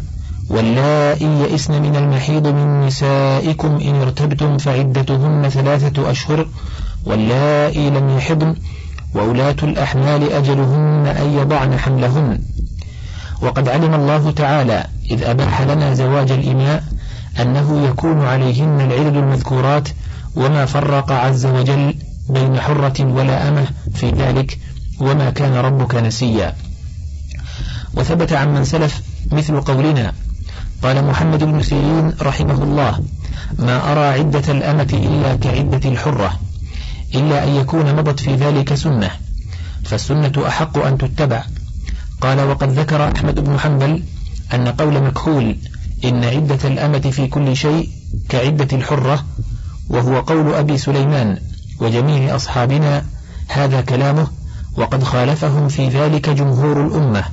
[0.49, 6.47] واللائي يئسن من المحيض من نسائكم إن ارتبتم فعدتهن ثلاثة أشهر
[7.05, 8.55] واللائي لم يحضن
[9.15, 12.39] وأولاة الأحمال أجلهن أن يضعن حملهن.
[13.41, 16.83] وقد علم الله تعالى إذ أباح لنا زواج الإماء
[17.41, 19.89] أنه يكون عليهن العدد المذكورات
[20.35, 21.95] وما فرق عز وجل
[22.29, 24.59] بين حرة ولا أمة في ذلك
[24.99, 26.55] وما كان ربك نسيا.
[27.93, 30.13] وثبت عن من سلف مثل قولنا.
[30.83, 32.99] قال محمد بن سيرين رحمه الله
[33.59, 36.39] ما أرى عدة الأمة إلا كعدة الحرة
[37.15, 39.11] إلا أن يكون مضت في ذلك سنة
[39.85, 41.43] فالسنة أحق أن تتبع.
[42.21, 44.03] قال وقد ذكر أحمد بن حنبل
[44.53, 45.57] أن قول مكحول
[46.05, 47.89] إن عدة الأمة في كل شيء
[48.29, 49.25] كعدة الحرة
[49.89, 51.37] وهو قول أبي سليمان
[51.79, 53.05] وجميع أصحابنا
[53.47, 54.27] هذا كلامه
[54.77, 57.23] وقد خالفهم في ذلك جمهور الأمة.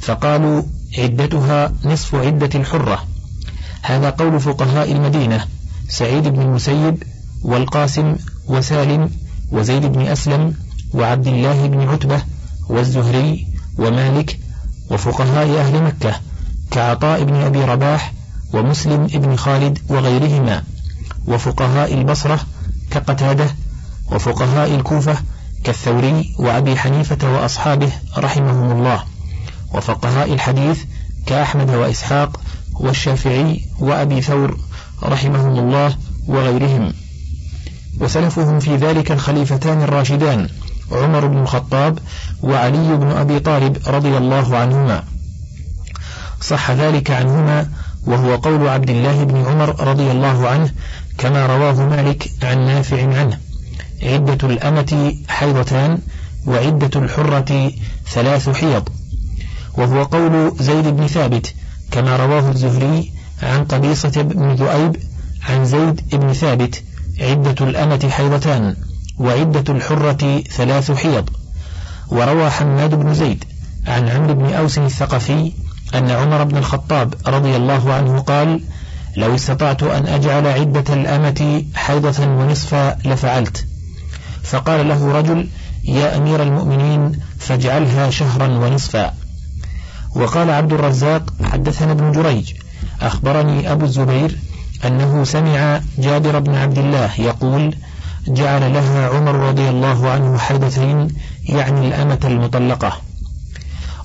[0.00, 0.62] فقالوا
[0.98, 3.04] عدتها نصف عدة الحرة.
[3.82, 5.44] هذا قول فقهاء المدينة
[5.88, 7.02] سعيد بن المسيب
[7.42, 8.16] والقاسم
[8.48, 9.10] وسالم
[9.52, 10.54] وزيد بن أسلم
[10.94, 12.22] وعبد الله بن عتبة
[12.68, 13.46] والزهري
[13.78, 14.38] ومالك
[14.90, 16.20] وفقهاء أهل مكة
[16.70, 18.12] كعطاء بن أبي رباح
[18.52, 20.62] ومسلم بن خالد وغيرهما.
[21.30, 22.40] وفقهاء البصرة
[22.90, 23.46] كقتادة
[24.12, 25.16] وفقهاء الكوفة
[25.64, 29.04] كالثوري وأبي حنيفة وأصحابه رحمهم الله
[29.74, 30.84] وفقهاء الحديث
[31.26, 32.40] كأحمد وإسحاق
[32.80, 34.56] والشافعي وأبي ثور
[35.02, 35.96] رحمهم الله
[36.28, 36.92] وغيرهم.
[38.00, 40.48] وسلفهم في ذلك الخليفتان الراشدان
[40.92, 41.98] عمر بن الخطاب
[42.42, 45.04] وعلي بن أبي طالب رضي الله عنهما.
[46.40, 47.68] صح ذلك عنهما
[48.06, 50.70] وهو قول عبد الله بن عمر رضي الله عنه
[51.20, 53.38] كما رواه مالك عن نافع عنه.
[54.02, 55.98] عدة الأمة حيضتان
[56.46, 57.72] وعدة الحرة
[58.12, 58.88] ثلاث حيض.
[59.78, 61.54] وهو قول زيد بن ثابت
[61.90, 64.96] كما رواه الزهري عن قبيصة بن ذؤيب
[65.48, 66.82] عن زيد بن ثابت
[67.20, 68.76] عدة الأمة حيضتان
[69.18, 71.30] وعدة الحرة ثلاث حيض.
[72.08, 73.44] وروى حماد بن زيد
[73.86, 75.52] عن عمرو بن أوس الثقفي
[75.94, 78.60] أن عمر بن الخطاب رضي الله عنه قال
[79.16, 83.66] لو استطعت أن أجعل عدة الأمة حيضة ونصفا لفعلت.
[84.42, 85.48] فقال له رجل
[85.84, 89.14] يا أمير المؤمنين فاجعلها شهرا ونصفا.
[90.16, 92.52] وقال عبد الرزاق حدثنا ابن جريج
[93.02, 94.38] أخبرني أبو الزبير
[94.84, 97.74] أنه سمع جابر بن عبد الله يقول
[98.28, 101.08] جعل لها عمر رضي الله عنه حيضتين
[101.44, 102.92] يعني الأمة المطلقة.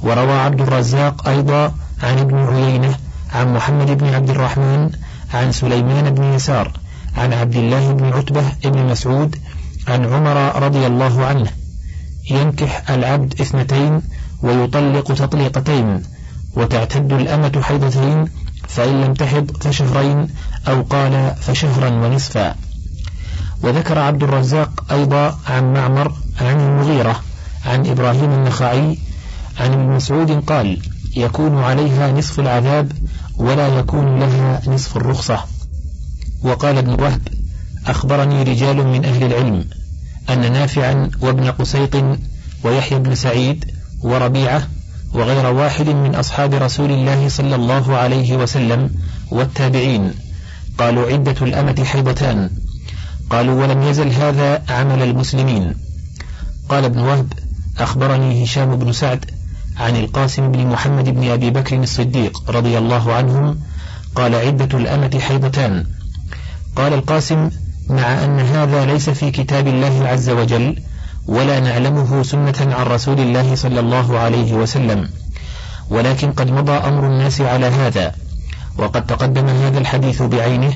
[0.04, 2.96] وروى عبد الرزاق أيضا عن ابن عيينة
[3.36, 4.90] عن محمد بن عبد الرحمن
[5.34, 6.72] عن سليمان بن يسار
[7.18, 9.36] عن عبد الله بن عتبة بن مسعود
[9.88, 11.50] عن عمر رضي الله عنه.
[12.32, 14.02] ينكح العبد اثنتين
[14.44, 16.04] ويطلق تطليقتين
[16.56, 18.26] وتعتد الأمة حيضتين
[18.68, 20.28] فإن لم تحض فشهرين
[20.68, 22.56] أو قال فشهرا ونصفا.
[23.64, 27.16] وذكر عبد الرزاق أيضا عن معمر عن المغيرة
[27.66, 28.98] عن إبراهيم النخعي
[29.60, 30.80] عن ابن مسعود قال
[31.16, 32.92] يكون عليها نصف العذاب
[33.38, 35.40] ولا يكون لها نصف الرخصة.
[36.44, 37.28] وقال ابن وهب
[37.88, 39.66] أخبرني رجال من أهل العلم
[40.30, 41.96] أن نافعا وابن قسيط
[42.64, 43.66] ويحيى بن سعيد
[44.02, 44.68] وربيعة
[45.14, 48.90] وغير واحد من أصحاب رسول الله صلى الله عليه وسلم
[49.32, 50.14] والتابعين
[50.78, 52.50] قالوا عدة الأمة حيضتان.
[53.30, 55.76] قالوا ولم يزل هذا عمل المسلمين.
[56.70, 57.34] قال ابن وهب
[57.80, 59.26] أخبرني هشام بن سعد
[59.78, 63.60] عن القاسم بن محمد بن أبي بكر الصديق رضي الله عنهم
[64.16, 65.86] قال عدة الأمة حيضتان.
[66.76, 67.50] قال القاسم
[67.90, 70.76] مع أن هذا ليس في كتاب الله عز وجل
[71.28, 75.10] ولا نعلمه سنة عن رسول الله صلى الله عليه وسلم.
[75.90, 78.16] ولكن قد مضى أمر الناس على هذا
[78.78, 80.74] وقد تقدم هذا الحديث بعينه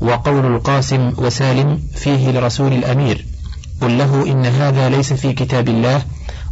[0.00, 3.26] وقول القاسم وسالم فيه لرسول الأمير
[3.80, 6.02] قل له إن هذا ليس في كتاب الله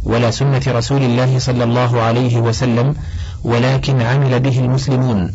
[0.05, 2.95] ولا سنة رسول الله صلى الله عليه وسلم
[3.43, 5.33] ولكن عمل به المسلمون.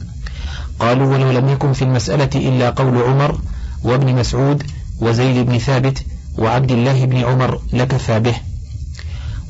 [0.78, 3.38] قالوا ولو لم يكن في المسألة إلا قول عمر
[3.84, 4.62] وابن مسعود
[5.00, 6.04] وزيد بن ثابت
[6.38, 8.34] وعبد الله بن عمر لكفى به.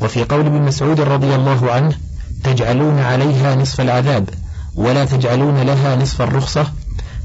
[0.02, 1.94] وفي قول ابن مسعود رضي الله عنه
[2.44, 4.28] تجعلون عليها نصف العذاب
[4.74, 6.72] ولا تجعلون لها نصف الرخصة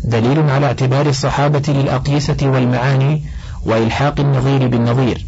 [0.04, 3.24] دليل على اعتبار الصحابة للأقيسة والمعاني
[3.66, 5.26] وإلحاق النظير بالنظير.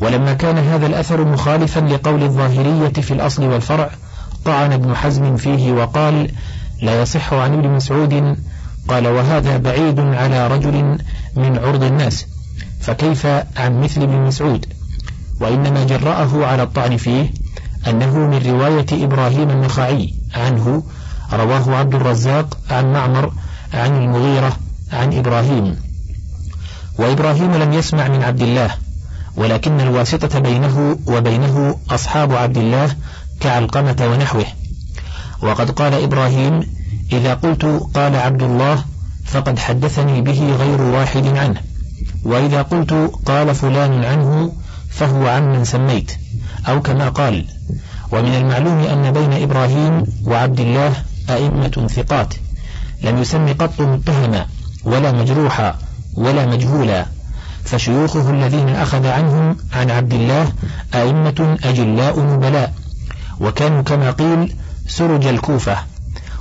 [0.00, 3.90] ولما كان هذا الأثر مخالفا لقول الظاهرية في الأصل والفرع
[4.44, 6.30] طعن ابن حزم فيه وقال
[6.82, 8.36] لا يصح عن ابن مسعود
[8.88, 10.98] قال وهذا بعيد على رجل
[11.36, 12.26] من عرض الناس
[12.80, 14.66] فكيف عن مثل ابن مسعود؟
[15.40, 17.30] وإنما جرأه على الطعن فيه
[17.86, 20.82] أنه من رواية إبراهيم النخعي عنه
[21.32, 23.32] رواه عبد الرزاق عن معمر
[23.74, 24.56] عن المغيرة
[24.92, 25.76] عن إبراهيم.
[26.98, 28.70] وإبراهيم لم يسمع من عبد الله
[29.36, 32.96] ولكن الواسطة بينه وبينه أصحاب عبد الله
[33.40, 34.46] كعلقمة ونحوه.
[35.42, 36.60] وقد قال إبراهيم
[37.12, 38.84] إذا قلت قال عبد الله
[39.24, 41.60] فقد حدثني به غير واحد عنه.
[42.24, 44.52] وإذا قلت قال فلان عنه
[44.90, 46.12] فهو عمن سميت.
[46.68, 47.44] أو كما قال
[48.12, 50.92] ومن المعلوم أن بين إبراهيم وعبد الله
[51.30, 52.34] أئمة ثقات
[53.02, 54.46] لم يسم قط متهما
[54.84, 55.78] ولا مجروحا
[56.14, 57.06] ولا مجهولا.
[57.66, 60.52] فشيوخه الذين أخذ عنهم عن عبد الله
[60.94, 62.74] أئمة أجلاء نبلاء
[63.40, 65.76] وكانوا كما قيل سرج الكوفة.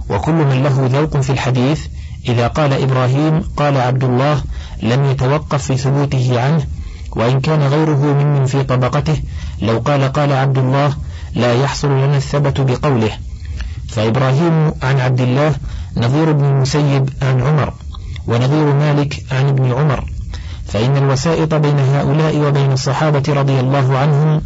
[0.10, 1.86] وكل من له ذوق في الحديث
[2.30, 4.42] إذا قال إبراهيم قال عبد الله
[4.84, 6.66] لم يتوقف في ثبوته عنه
[7.12, 9.18] وإن كان غيره ممن في طبقته
[9.62, 10.94] لو قال قال عبد الله
[11.34, 13.12] لا يحصل لنا الثبت بقوله.
[13.90, 15.56] فإبراهيم عن عبد الله
[15.98, 17.74] نظير بن المسيب عن عمر
[18.28, 20.15] ونظير مالك عن ابن عمر.
[20.76, 24.42] فإن الوسائط بين هؤلاء وبين الصحابة رضي الله عنهم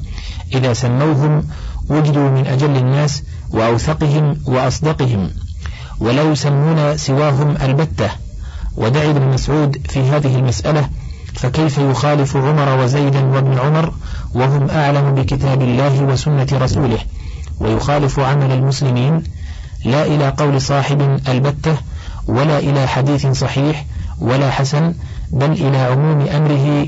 [0.54, 1.44] إذا سموهم
[1.90, 5.30] وجدوا من أجل الناس وأوثقهم وأصدقهم
[6.00, 8.10] ولا يسمون سواهم البتة.
[8.78, 10.90] ودعي ابن مسعود في هذه المسألة
[11.34, 13.94] فكيف يخالف عمر وزيدا وابن عمر
[14.34, 17.00] وهم أعلم بكتاب الله وسنة رسوله؟
[17.60, 19.24] ويخالف عمل المسلمين
[19.86, 21.78] لا إلى قول صاحب البتة
[22.28, 23.86] ولا إلى حديث صحيح
[24.20, 24.94] ولا حسن
[25.32, 26.88] بل إلى عموم أمره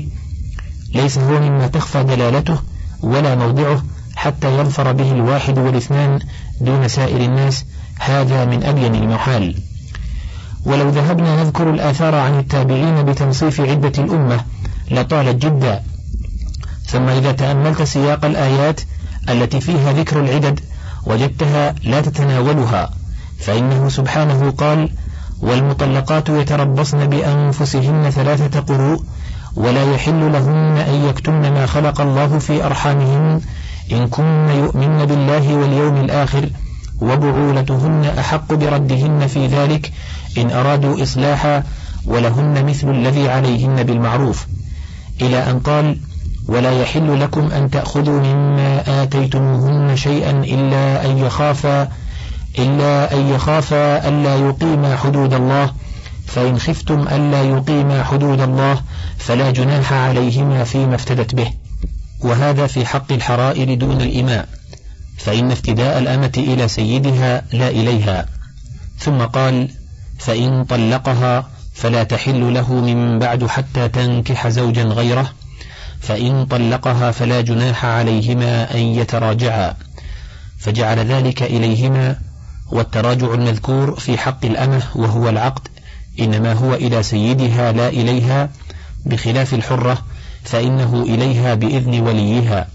[0.94, 2.58] ليس هو مما تخفى دلالته
[3.02, 3.82] ولا موضعه
[4.16, 6.18] حتى يظفر به الواحد والاثنان
[6.60, 7.64] دون سائر الناس
[7.98, 9.54] هذا من أبين المحال.
[10.64, 14.40] ولو ذهبنا نذكر الآثار عن التابعين بتنصيف عدة الأمة
[14.90, 15.82] لطالت جدا.
[16.86, 18.80] ثم إذا تأملت سياق الآيات
[19.28, 20.60] التي فيها ذكر العدد
[21.06, 22.90] وجدتها لا تتناولها
[23.38, 24.88] فإنه سبحانه قال
[25.42, 29.02] والمطلقات يتربصن بأنفسهن ثلاثة قروء
[29.56, 33.40] ولا يحل لهن أن يكتمن ما خلق الله في أرحامهن
[33.92, 36.48] إن كن يؤمن بالله واليوم الآخر
[37.00, 39.92] وبعولتهن أحق بردهن في ذلك
[40.38, 41.62] إن أرادوا إصلاحا
[42.06, 44.46] ولهن مثل الذي عليهن بالمعروف.
[45.22, 45.98] إلى أن قال
[46.48, 51.88] ولا يحل لكم أن تأخذوا مما آتيتموهن شيئا إلا أن يخافا
[52.58, 55.72] إلا أن يخافا ألا يقيما حدود الله
[56.26, 58.82] فإن خفتم ألا يقيما حدود الله
[59.18, 61.52] فلا جناح عليهما فيما افتدت به.
[62.20, 64.48] وهذا في حق الحرائر دون الإماء
[65.18, 68.26] فإن افتداء الأمة إلى سيدها لا إليها.
[68.98, 69.68] ثم قال
[70.18, 75.32] فإن طلقها فلا تحل له من بعد حتى تنكح زوجا غيره
[76.00, 79.74] فإن طلقها فلا جناح عليهما أن يتراجعا.
[80.58, 82.16] فجعل ذلك إليهما
[82.72, 85.68] والتراجع المذكور في حق الأمة وهو العقد
[86.20, 88.48] إنما هو إلى سيدها لا إليها
[89.06, 89.98] بخلاف الحرة
[90.44, 92.68] فإنه إليها بإذن وليها.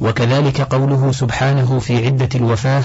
[0.00, 2.84] وكذلك قوله سبحانه في عدة الوفاة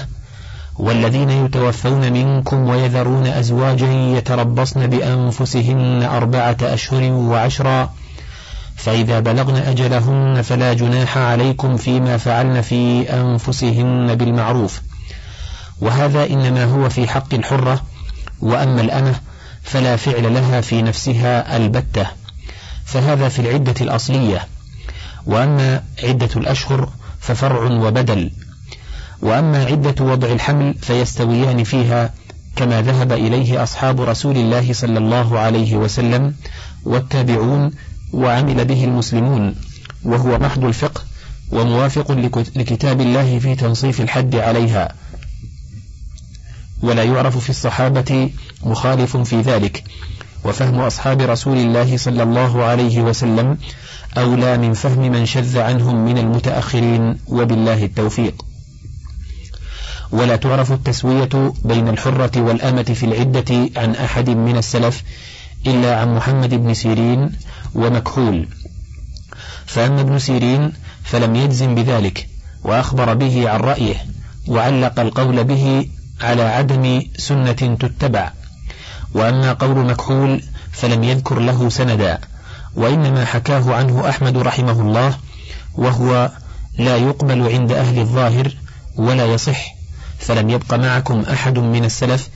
[0.78, 7.92] والذين يتوفون منكم ويذرون أزواجا يتربصن بأنفسهن أربعة أشهر وعشرا
[8.76, 14.80] فإذا بلغن أجلهن فلا جناح عليكم فيما فعلن في أنفسهن بالمعروف.
[15.80, 17.82] وهذا إنما هو في حق الحرة
[18.40, 19.14] وأما الأمة
[19.62, 22.06] فلا فعل لها في نفسها البتة.
[22.84, 24.46] فهذا في العدة الأصلية.
[25.26, 26.88] وأما عدة الأشهر
[27.20, 28.30] ففرع وبدل.
[29.22, 32.14] وأما عدة وضع الحمل فيستويان فيها
[32.56, 36.34] كما ذهب إليه أصحاب رسول الله صلى الله عليه وسلم
[36.84, 37.70] والتابعون
[38.12, 39.54] وعمل به المسلمون
[40.04, 41.02] وهو محض الفقه
[41.52, 42.12] وموافق
[42.56, 44.92] لكتاب الله في تنصيف الحد عليها.
[46.82, 48.30] ولا يعرف في الصحابة
[48.62, 49.84] مخالف في ذلك.
[50.44, 53.58] وفهم أصحاب رسول الله صلى الله عليه وسلم
[54.18, 58.44] أولى من فهم من شذ عنهم من المتأخرين وبالله التوفيق.
[60.12, 65.02] ولا تعرف التسوية بين الحرة والأمة في العدة عن أحد من السلف
[65.66, 67.32] إلا عن محمد بن سيرين
[67.74, 68.48] ومكحول.
[69.66, 70.72] فأما ابن سيرين
[71.04, 72.28] فلم يجزم بذلك
[72.64, 73.94] وأخبر به عن رأيه
[74.48, 75.88] وعلق القول به
[76.20, 78.30] على عدم سنة تتبع
[79.14, 80.42] وأما قول مكحول
[80.72, 82.18] فلم يذكر له سندا
[82.74, 85.14] وإنما حكاه عنه أحمد رحمه الله
[85.74, 86.30] وهو
[86.78, 88.56] لا يقبل عند أهل الظاهر
[88.96, 89.74] ولا يصح
[90.18, 92.28] فلم يبق معكم أحد من السلف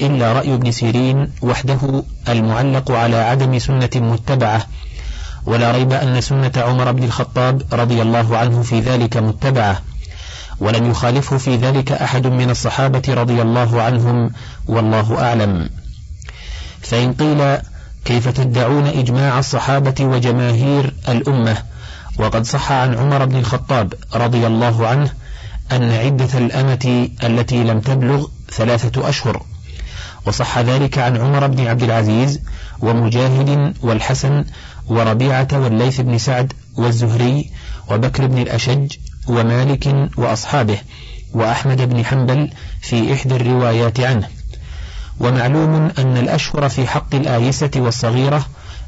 [0.00, 4.66] إلا رأي ابن سيرين وحده المعلق على عدم سنة متبعة
[5.46, 9.82] ولا ريب أن سنة عمر بن الخطاب رضي الله عنه في ذلك متبعة.
[10.62, 14.30] ولم يخالفه في ذلك أحد من الصحابة رضي الله عنهم
[14.66, 15.70] والله أعلم.
[16.80, 17.58] فإن قيل
[18.04, 21.56] كيف تدعون إجماع الصحابة وجماهير الأمة
[22.18, 25.10] وقد صح عن عمر بن الخطاب رضي الله عنه
[25.72, 29.42] أن عدة الأمة التي لم تبلغ ثلاثة أشهر.
[30.26, 32.40] وصح ذلك عن عمر بن عبد العزيز
[32.80, 34.44] ومجاهد والحسن
[34.86, 37.50] وربيعة والليث بن سعد والزهري
[37.90, 38.92] وبكر بن الأشج
[39.28, 40.78] ومالك وأصحابه
[41.32, 42.50] وأحمد بن حنبل
[42.80, 44.28] في إحدى الروايات عنه.
[45.20, 48.46] ومعلوم أن الأشهر في حق الآيسة والصغيرة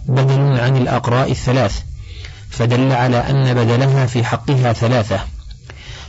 [0.08, 1.80] بدل عن الأقراء الثلاث
[2.50, 5.20] فدل على أن بدلها في حقها ثلاثة.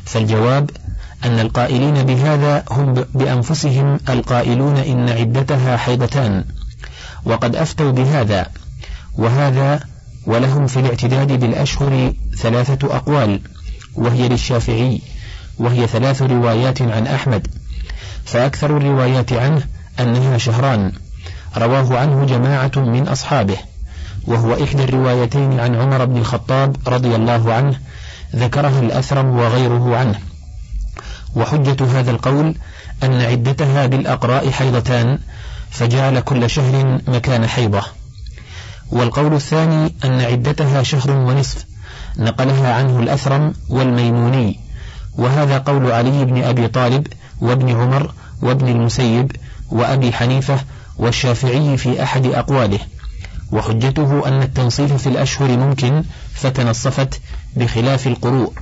[0.05, 0.69] فالجواب
[1.25, 6.43] أن القائلين بهذا هم بأنفسهم القائلون إن عدتها حيضتان
[7.25, 8.47] وقد أفتوا بهذا.
[9.17, 9.79] وهذا
[10.25, 13.41] ولهم في الاعتداد بالأشهر ثلاثة أقوال.
[13.95, 15.01] وهي للشافعي
[15.59, 17.47] وهي ثلاث روايات عن أحمد
[18.25, 19.63] فأكثر الروايات عنه
[19.99, 20.91] أنها شهران.
[21.57, 23.57] رواه عنه جماعة من أصحابه
[24.27, 27.79] وهو إحدى الروايتين عن عمر بن الخطاب رضي الله عنه
[28.35, 30.19] ذكرها الأثرم وغيره عنه.
[31.35, 32.55] وحجة هذا القول
[33.03, 35.19] أن عدتها بالأقراء حيضتان
[35.69, 37.83] فجعل كل شهر مكان حيضة.
[38.91, 41.65] والقول الثاني أن عدتها شهر ونصف
[42.17, 44.59] نقلها عنه الأثرم والميموني.
[45.17, 47.07] وهذا قول علي بن أبي طالب
[47.41, 49.31] وابن عمر وابن المسيب
[49.69, 50.59] وأبي حنيفة
[50.97, 52.79] والشافعي في أحد أقواله.
[53.51, 56.03] وحجته أن التنصيف في الأشهر ممكن
[56.33, 57.21] فتنصفت
[57.55, 58.53] بخلاف القروء.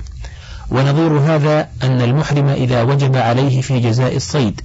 [0.70, 4.60] ونظير هذا أن المحرم إذا وجب عليه في جزاء الصيد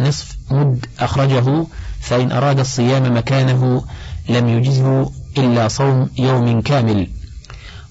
[0.00, 1.66] نصف مد أخرجه
[2.00, 3.84] فإن أراد الصيام مكانه
[4.28, 7.08] لم يجزه إلا صوم يوم كامل.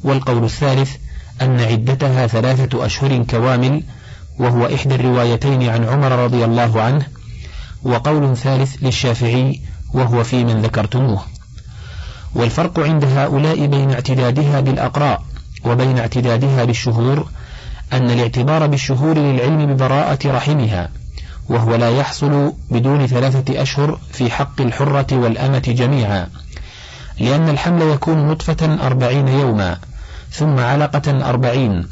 [0.03, 0.95] والقول الثالث
[1.41, 3.83] أن عدتها ثلاثة أشهر كوامل
[4.39, 7.07] وهو إحدى الروايتين عن عمر رضي الله عنه
[7.83, 9.61] وقول ثالث للشافعي
[9.93, 11.21] وهو في من ذكرتموه.
[12.35, 15.23] والفرق عند هؤلاء بين اعتدادها بالأقراء
[15.65, 17.27] وبين اعتدادها بالشهور
[17.93, 20.89] أن الاعتبار بالشهور للعلم ببراءة رحمها
[21.49, 26.27] وهو لا يحصل بدون ثلاثة أشهر في حق الحرة والأمة جميعا
[27.19, 29.77] لأن الحمل يكون نطفة أربعين يوما.
[30.33, 31.87] ثم علقة أربعين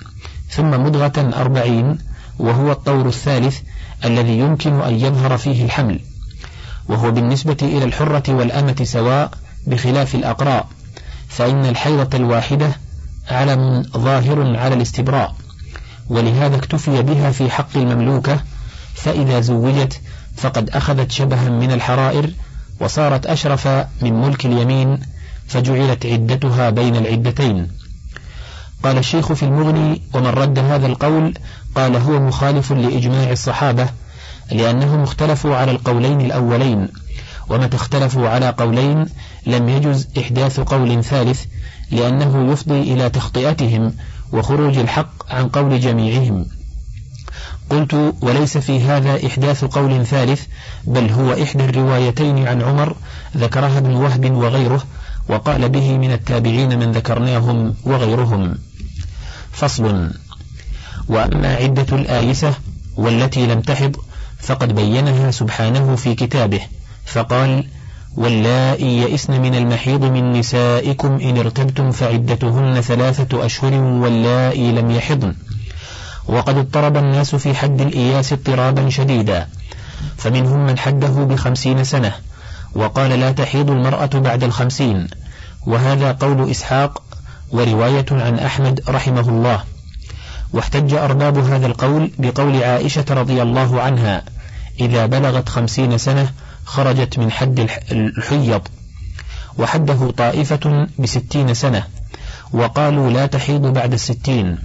[0.49, 1.97] ثم مضغة أربعين
[2.39, 3.59] وهو الطور الثالث
[4.05, 5.99] الذي يمكن أن يظهر فيه الحمل
[6.89, 9.31] وهو بالنسبة إلى الحرة والأمة سواء
[9.67, 10.67] بخلاف الأقراء
[11.27, 12.71] فإن الحيضة الواحدة
[13.29, 15.35] علم ظاهر على الاستبراء
[16.09, 18.39] ولهذا اكتفي بها في حق المملوكة
[18.95, 20.01] فإذا زوجت
[20.37, 22.33] فقد أخذت شبها من الحرائر
[22.79, 23.67] وصارت أشرف
[24.01, 24.99] من ملك اليمين
[25.47, 27.80] فجعلت عدتها بين العدتين.
[28.83, 31.33] قال الشيخ في المغني ومن رد هذا القول
[31.75, 33.89] قال هو مخالف لإجماع الصحابة
[34.51, 36.87] لأنهم اختلفوا على القولين الأولين
[37.49, 39.05] ومتى اختلفوا على قولين
[39.45, 41.45] لم يجز إحداث قول ثالث
[41.91, 43.93] لأنه يفضي إلى تخطئتهم
[44.33, 46.45] وخروج الحق عن قول جميعهم.
[47.69, 50.45] قلت وليس في هذا إحداث قول ثالث
[50.83, 52.95] بل هو إحدى الروايتين عن عمر
[53.37, 54.83] ذكرها ابن وهب وغيره
[55.29, 58.55] وقال به من التابعين من ذكرناهم وغيرهم.
[59.51, 60.11] فصل.
[61.07, 62.53] وأما عدة الآيسة
[62.95, 63.95] والتي لم تحض
[64.39, 66.61] فقد بينها سبحانه في كتابه
[67.05, 67.65] فقال
[68.15, 75.35] واللائي يئسن من المحيض من نسائكم إن ارتبتم فعدتهن ثلاثة أشهر واللائي لم يحضن.
[76.27, 79.47] وقد اضطرب الناس في حد الإياس اضطرابا شديدا
[80.17, 82.13] فمنهم من حده بخمسين سنة
[82.75, 85.07] وقال لا تحيض المرأة بعد الخمسين.
[85.67, 87.03] وهذا قول إسحاق
[87.51, 89.63] ورواية عن أحمد رحمه الله.
[90.53, 94.23] واحتج أرباب هذا القول بقول عائشة رضي الله عنها
[94.79, 96.31] إذا بلغت خمسين سنة
[96.65, 98.61] خرجت من حد الحيض.
[99.57, 101.83] وحده طائفة بستين سنة
[102.53, 104.57] وقالوا لا تحيض بعد الستين.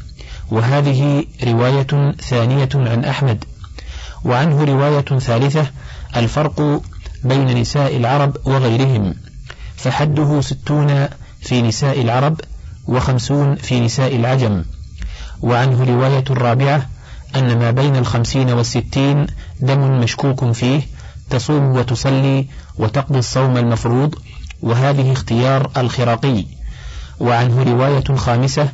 [0.51, 3.45] وهذه رواية ثانية عن أحمد.
[4.25, 5.67] وعنه رواية ثالثة
[6.17, 6.83] الفرق
[7.25, 9.15] بين نساء العرب وغيرهم.
[9.77, 11.09] فحده ستون
[11.41, 12.41] في نساء العرب
[12.89, 14.65] وخمسون في نساء العجم.
[15.43, 16.87] وعنه رواية الرابعة
[17.37, 19.27] أن ما بين الخمسين والستين
[19.61, 20.83] دم مشكوك فيه
[21.31, 22.47] تصوم وتصلي
[22.79, 24.15] وتقضي الصوم المفروض
[24.63, 26.45] وهذه اختيار الخراقي.
[27.21, 28.69] وعنه رواية خامسة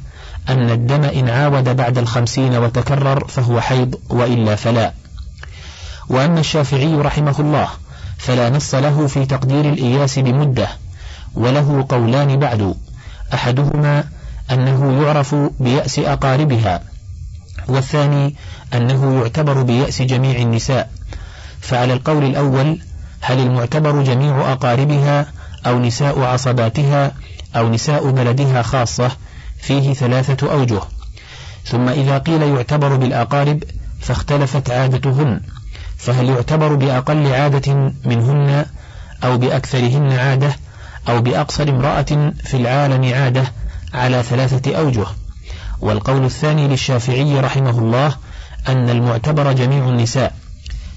[0.48, 4.92] أن الدم إن عاود بعد الخمسين وتكرر فهو حيض وإلا فلا.
[6.08, 7.68] وأما الشافعي رحمه الله
[8.18, 10.68] فلا نص له في تقدير الإياس بمدة
[11.34, 12.74] وله قولان بعد.
[13.34, 14.04] أحدهما
[14.50, 16.82] أنه يعرف بيأس أقاربها
[17.68, 18.34] والثاني
[18.74, 20.90] أنه يعتبر بيأس جميع النساء.
[21.60, 22.80] فعلى القول الأول
[23.20, 25.26] هل المعتبر جميع أقاربها
[25.66, 27.12] أو نساء عصباتها
[27.56, 29.10] أو نساء بلدها خاصة؟
[29.58, 30.80] فيه ثلاثة أوجه.
[31.64, 33.64] ثم إذا قيل يعتبر بالأقارب
[34.00, 35.40] فاختلفت عادتهن.
[35.96, 38.64] فهل يعتبر بأقل عادة منهن
[39.24, 40.56] أو بأكثرهن عادة؟
[41.08, 43.52] أو بأقصر امرأة في العالم عادة
[43.94, 45.06] على ثلاثة أوجه.
[45.80, 48.16] والقول الثاني للشافعي رحمه الله
[48.68, 50.34] أن المعتبر جميع النساء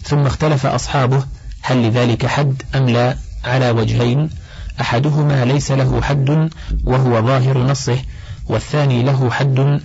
[0.03, 1.23] ثم اختلف أصحابه
[1.61, 3.17] هل لذلك حد أم لا.
[3.45, 4.29] على وجهين
[4.81, 6.49] أحدهما ليس له حد
[6.83, 7.97] وهو ظاهر نصه
[8.49, 9.81] والثاني له حد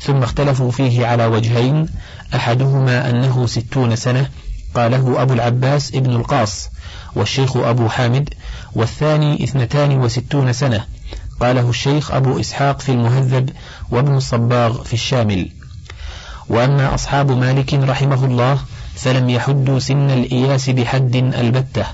[0.00, 1.88] ثم اختلفوا فيه على وجهين
[2.34, 4.28] أحدهما أنه ستون سنة
[4.74, 6.68] قاله أبو العباس ابن القاص
[7.14, 8.34] والشيخ أبو حامد
[8.74, 10.84] والثاني اثنتان وستون سنة.
[11.40, 13.50] قاله الشيخ أبو إسحاق في المهذب
[13.90, 15.48] وابن الصباغ في الشامل.
[16.48, 18.58] وأما أصحاب مالك رحمه الله
[18.94, 21.86] فلم يحدوا سن الإياس بحد البتة.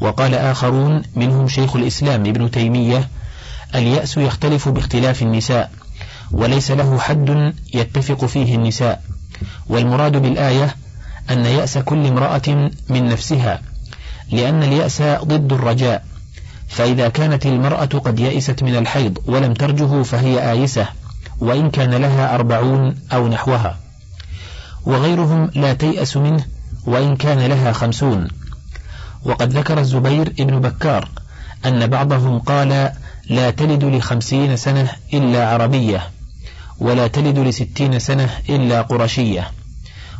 [0.00, 3.08] وقال آخرون منهم شيخ الإسلام ابن تيمية
[3.74, 5.70] اليأس يختلف باختلاف النساء
[6.30, 9.02] وليس له حد يتفق فيه النساء.
[9.68, 10.76] والمراد بالآية
[11.30, 13.69] أن يأس كل امرأة من نفسها.
[14.32, 16.04] لأن اليأس ضد الرجاء.
[16.68, 20.86] فإذا كانت المرأة قد يئست من الحيض ولم ترجه فهي آيسة
[21.40, 23.78] وإن كان لها أربعون أو نحوها.
[24.84, 26.44] وغيرهم لا تيأس منه
[26.86, 28.28] وإن كان لها خمسون.
[29.24, 31.08] وقد ذكر الزبير ابن بكار
[31.66, 32.92] أن بعضهم قال
[33.30, 36.02] لا تلد لخمسين سنة إلا عربية
[36.78, 39.50] ولا تلد لستين سنة إلا قرشية.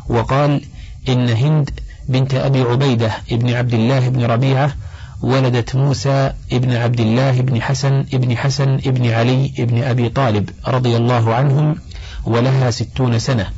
[0.09, 0.61] وقال
[1.09, 1.69] إن هند
[2.09, 4.71] بنت أبي عبيدة ابن عبد الله بن ربيعة
[5.21, 10.97] ولدت موسى ابن عبد الله بن حسن ابن حسن ابن علي ابن أبي طالب رضي
[10.97, 11.75] الله عنهم
[12.25, 13.49] ولها ستون سنة.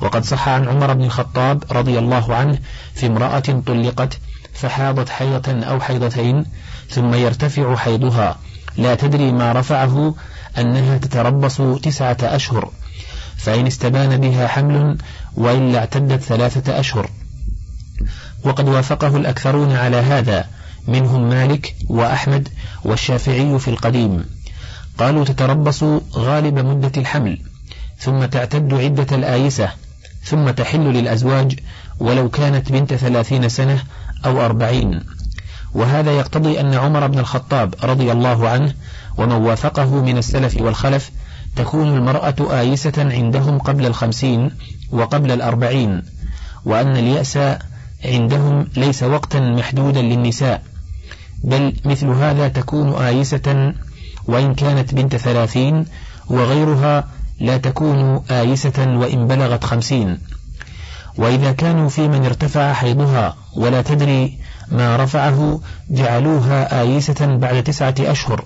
[0.00, 2.58] وقد صح عن عمر بن الخطاب رضي الله عنه
[2.94, 4.18] في امرأة طلقت
[4.52, 6.44] فحاضت حيضة أو حيضتين
[6.90, 8.38] ثم يرتفع حيضها.
[8.76, 10.14] لا تدري ما رفعه
[10.58, 12.70] أنها تتربص تسعة أشهر
[13.36, 14.98] فإن استبان بها حمل
[15.36, 17.10] وإلا اعتدت ثلاثة أشهر.
[18.48, 20.46] وقد وافقه الأكثرون على هذا
[20.88, 22.48] منهم مالك وأحمد
[22.84, 24.24] والشافعي في القديم.
[24.98, 25.84] قالوا تتربص
[26.14, 27.38] غالب مدة الحمل
[27.98, 29.70] ثم تعتد عدة الآيسة
[30.24, 31.58] ثم تحل للأزواج
[32.00, 33.82] ولو كانت بنت ثلاثين سنة
[34.26, 35.00] أو أربعين.
[35.74, 38.74] وهذا يقتضي أن عمر بن الخطاب رضي الله عنه
[39.18, 41.10] ومن وافقه من السلف والخلف
[41.56, 44.50] تكون المرأة آيسة عندهم قبل الخمسين
[44.92, 46.02] وقبل الأربعين
[46.64, 47.38] وأن اليأس
[48.04, 50.62] عندهم ليس وقتا محدودا للنساء
[51.44, 53.74] بل مثل هذا تكون آيسة
[54.26, 55.86] وإن كانت بنت ثلاثين
[56.30, 57.08] وغيرها
[57.40, 60.18] لا تكون آيسة وإن بلغت خمسين.
[61.16, 64.38] وإذا كانوا في من ارتفع حيضها ولا تدري
[64.72, 68.44] ما رفعه جعلوها آيسة بعد تسعة أشهر.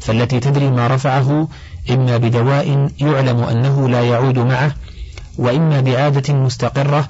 [0.00, 1.48] فالتي تدري ما رفعه
[1.90, 4.74] إما بدواء يعلم أنه لا يعود معه
[5.38, 7.08] وإما بعادة مستقرة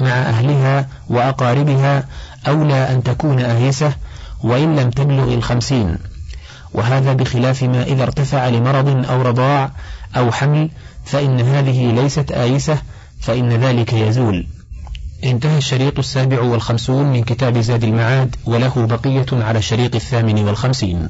[0.00, 2.04] مع أهلها وأقاربها
[2.48, 3.92] أولى أن تكون آيسة
[4.44, 5.98] وإن لم تبلغ الخمسين.
[6.74, 9.70] وهذا بخلاف ما إذا ارتفع لمرض أو رضاع
[10.16, 10.70] أو حمل
[11.04, 12.78] فإن هذه ليست آيسة
[13.20, 14.46] فإن ذلك يزول.
[15.24, 21.08] انتهى الشريط السابع والخمسون من كتاب زاد المعاد وله بقية على الشريط الثامن والخمسين.